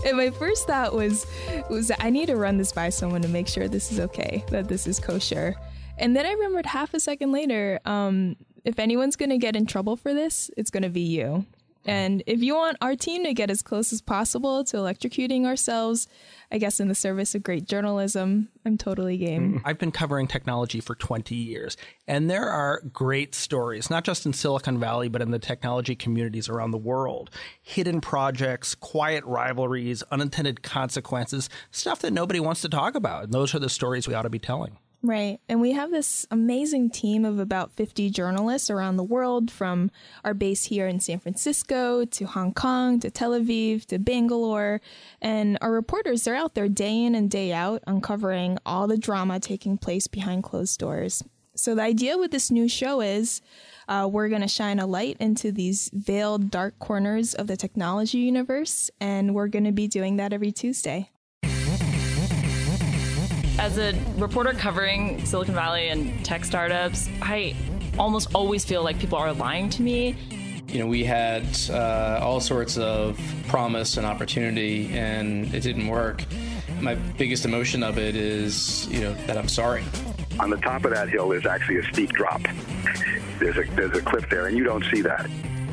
and 0.03 0.17
my 0.17 0.31
first 0.31 0.65
thought 0.65 0.95
was 0.95 1.27
was 1.69 1.91
I 1.99 2.09
need 2.09 2.25
to 2.25 2.37
run 2.37 2.57
this 2.57 2.71
by 2.71 2.89
someone 2.89 3.21
to 3.21 3.27
make 3.27 3.47
sure 3.47 3.67
this 3.67 3.91
is 3.91 3.99
okay, 3.99 4.43
that 4.49 4.67
this 4.67 4.87
is 4.87 4.99
kosher. 4.99 5.53
And 5.95 6.15
then 6.15 6.25
I 6.25 6.31
remembered 6.31 6.65
half 6.65 6.95
a 6.95 6.99
second 6.99 7.33
later, 7.33 7.79
um, 7.85 8.35
if 8.65 8.79
anyone's 8.79 9.15
going 9.15 9.29
to 9.29 9.37
get 9.37 9.55
in 9.55 9.67
trouble 9.67 9.95
for 9.95 10.11
this, 10.11 10.49
it's 10.57 10.71
going 10.71 10.81
to 10.81 10.89
be 10.89 11.01
you. 11.01 11.45
Mm-hmm. 11.81 11.89
And 11.89 12.23
if 12.27 12.41
you 12.41 12.55
want 12.55 12.77
our 12.81 12.95
team 12.95 13.23
to 13.25 13.33
get 13.33 13.49
as 13.49 13.61
close 13.61 13.91
as 13.91 14.01
possible 14.01 14.63
to 14.65 14.77
electrocuting 14.77 15.45
ourselves, 15.45 16.07
I 16.51 16.57
guess 16.57 16.79
in 16.79 16.87
the 16.87 16.95
service 16.95 17.33
of 17.33 17.43
great 17.43 17.65
journalism, 17.65 18.49
I'm 18.65 18.77
totally 18.77 19.17
game. 19.17 19.53
Mm-hmm. 19.53 19.67
I've 19.67 19.79
been 19.79 19.91
covering 19.91 20.27
technology 20.27 20.79
for 20.79 20.95
20 20.95 21.33
years, 21.33 21.77
and 22.07 22.29
there 22.29 22.49
are 22.49 22.81
great 22.93 23.33
stories, 23.33 23.89
not 23.89 24.03
just 24.03 24.25
in 24.25 24.33
Silicon 24.33 24.79
Valley, 24.79 25.09
but 25.09 25.21
in 25.21 25.31
the 25.31 25.39
technology 25.39 25.95
communities 25.95 26.49
around 26.49 26.71
the 26.71 26.77
world. 26.77 27.29
Hidden 27.61 28.01
projects, 28.01 28.75
quiet 28.75 29.23
rivalries, 29.25 30.03
unintended 30.11 30.61
consequences, 30.61 31.49
stuff 31.71 31.99
that 31.99 32.11
nobody 32.11 32.39
wants 32.39 32.61
to 32.61 32.69
talk 32.69 32.95
about. 32.95 33.23
And 33.23 33.33
those 33.33 33.55
are 33.55 33.59
the 33.59 33.69
stories 33.69 34.07
we 34.07 34.13
ought 34.13 34.23
to 34.23 34.29
be 34.29 34.39
telling. 34.39 34.77
Right. 35.03 35.39
And 35.49 35.59
we 35.59 35.71
have 35.71 35.89
this 35.89 36.27
amazing 36.29 36.91
team 36.91 37.25
of 37.25 37.39
about 37.39 37.71
50 37.71 38.11
journalists 38.11 38.69
around 38.69 38.97
the 38.97 39.03
world 39.03 39.49
from 39.49 39.89
our 40.23 40.35
base 40.35 40.65
here 40.65 40.87
in 40.87 40.99
San 40.99 41.17
Francisco 41.17 42.05
to 42.05 42.25
Hong 42.25 42.53
Kong 42.53 42.99
to 42.99 43.09
Tel 43.09 43.31
Aviv 43.31 43.85
to 43.85 43.97
Bangalore. 43.97 44.79
And 45.19 45.57
our 45.59 45.71
reporters, 45.71 46.23
they're 46.23 46.35
out 46.35 46.53
there 46.53 46.69
day 46.69 47.03
in 47.03 47.15
and 47.15 47.31
day 47.31 47.51
out 47.51 47.83
uncovering 47.87 48.59
all 48.63 48.85
the 48.85 48.97
drama 48.97 49.39
taking 49.39 49.75
place 49.79 50.05
behind 50.05 50.43
closed 50.43 50.79
doors. 50.79 51.23
So 51.55 51.73
the 51.73 51.81
idea 51.81 52.17
with 52.17 52.29
this 52.29 52.51
new 52.51 52.69
show 52.69 53.01
is 53.01 53.41
uh, 53.87 54.07
we're 54.11 54.29
going 54.29 54.41
to 54.41 54.47
shine 54.47 54.79
a 54.79 54.85
light 54.85 55.17
into 55.19 55.51
these 55.51 55.89
veiled 55.93 56.51
dark 56.51 56.77
corners 56.77 57.33
of 57.33 57.47
the 57.47 57.57
technology 57.57 58.19
universe. 58.19 58.91
And 58.99 59.33
we're 59.33 59.47
going 59.47 59.65
to 59.65 59.71
be 59.71 59.87
doing 59.87 60.17
that 60.17 60.31
every 60.31 60.51
Tuesday. 60.51 61.09
As 63.61 63.77
a 63.77 63.93
reporter 64.17 64.53
covering 64.53 65.23
Silicon 65.23 65.53
Valley 65.53 65.89
and 65.89 66.25
tech 66.25 66.45
startups, 66.45 67.07
I 67.21 67.55
almost 67.99 68.33
always 68.33 68.65
feel 68.65 68.83
like 68.83 68.97
people 68.97 69.19
are 69.19 69.31
lying 69.33 69.69
to 69.69 69.83
me. 69.83 70.15
You 70.67 70.79
know, 70.79 70.87
we 70.87 71.03
had 71.03 71.45
uh, 71.69 72.19
all 72.23 72.39
sorts 72.39 72.79
of 72.79 73.21
promise 73.49 73.97
and 73.97 74.05
opportunity, 74.07 74.91
and 74.97 75.53
it 75.53 75.61
didn't 75.61 75.89
work. 75.89 76.25
my 76.81 76.95
biggest 76.95 77.45
emotion 77.45 77.83
of 77.83 77.99
it 77.99 78.15
is, 78.15 78.87
you 78.87 79.01
know, 79.01 79.13
that 79.27 79.37
I'm 79.37 79.47
sorry. 79.47 79.83
On 80.39 80.49
the 80.49 80.57
top 80.57 80.83
of 80.83 80.89
that 80.95 81.09
hill, 81.09 81.29
there's 81.29 81.45
actually 81.45 81.77
a 81.77 81.83
steep 81.93 82.09
drop. 82.13 82.41
There's 83.37 83.57
a 83.57 83.63
there's 83.75 83.95
a 83.95 84.01
cliff 84.01 84.27
there, 84.31 84.47
and 84.47 84.57
you 84.57 84.63
don't 84.63 84.83
see 84.85 85.01
that. 85.01 85.29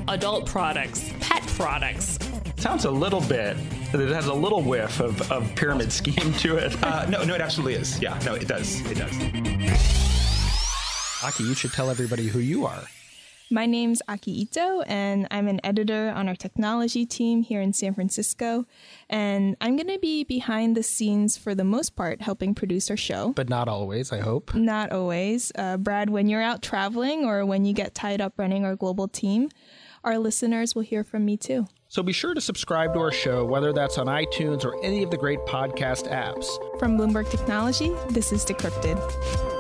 Adult 0.09 0.45
products, 0.45 1.11
pet 1.21 1.43
products. 1.57 2.19
Sounds 2.59 2.87
a 2.87 2.91
little 2.91 3.21
bit. 3.21 3.57
It 3.95 4.11
has 4.11 4.27
a 4.27 4.35
little 4.35 4.63
whiff 4.63 4.99
of, 4.99 5.31
of 5.31 5.55
pyramid 5.55 5.93
scheme 5.93 6.33
to 6.35 6.57
it. 6.57 6.77
Uh, 6.83 7.07
no, 7.09 7.23
no, 7.23 7.37
it 7.37 7.41
absolutely 7.41 7.75
is. 7.75 8.03
Yeah, 8.03 8.19
no, 8.25 8.35
it 8.35 8.49
does. 8.49 8.81
It 8.91 8.99
does. 8.99 9.15
Aki, 11.23 11.45
you 11.45 11.55
should 11.55 11.73
tell 11.73 11.89
everybody 11.89 12.27
who 12.27 12.41
you 12.41 12.67
are. 12.67 12.83
My 13.49 13.65
name's 13.65 14.03
Aki 14.09 14.43
Ito, 14.43 14.83
and 14.89 15.29
I'm 15.31 15.47
an 15.47 15.61
editor 15.63 16.11
on 16.11 16.29
our 16.29 16.35
technology 16.35 17.07
team 17.07 17.43
here 17.43 17.61
in 17.61 17.73
San 17.73 17.95
Francisco. 17.95 18.67
And 19.09 19.57
I'm 19.61 19.77
going 19.77 19.89
to 19.89 20.01
be 20.01 20.25
behind 20.25 20.77
the 20.77 20.83
scenes 20.83 21.37
for 21.37 21.55
the 21.55 21.65
most 21.65 21.95
part, 21.95 22.23
helping 22.23 22.57
produce 22.57 22.91
our 22.91 22.97
show. 22.97 23.33
But 23.35 23.49
not 23.49 23.69
always, 23.69 24.13
I 24.13 24.19
hope. 24.19 24.53
Not 24.55 24.91
always. 24.91 25.53
Uh, 25.55 25.77
Brad, 25.77 26.11
when 26.11 26.29
you're 26.29 26.43
out 26.43 26.61
traveling 26.61 27.25
or 27.25 27.47
when 27.47 27.65
you 27.65 27.73
get 27.73 27.95
tied 27.95 28.21
up 28.21 28.35
running 28.37 28.65
our 28.65 28.75
global 28.75 29.07
team, 29.07 29.49
our 30.03 30.19
listeners 30.19 30.75
will 30.75 30.83
hear 30.83 31.05
from 31.05 31.25
me 31.25 31.37
too. 31.37 31.69
So 31.91 32.03
be 32.03 32.13
sure 32.13 32.35
to 32.35 32.41
subscribe 32.41 32.93
to 32.93 33.01
our 33.01 33.11
show, 33.11 33.47
whether 33.47 33.73
that's 33.73 33.97
on 33.97 34.09
iTunes 34.09 34.63
or 34.63 34.79
any 34.85 35.03
of 35.03 35.11
the 35.11 35.17
great 35.17 35.41
podcast 35.47 36.07
apps. 36.13 36.47
From 36.79 36.99
Bloomberg 36.99 37.31
Technology, 37.31 37.95
this 38.11 38.31
is 38.31 38.45
Decrypted. 38.45 39.58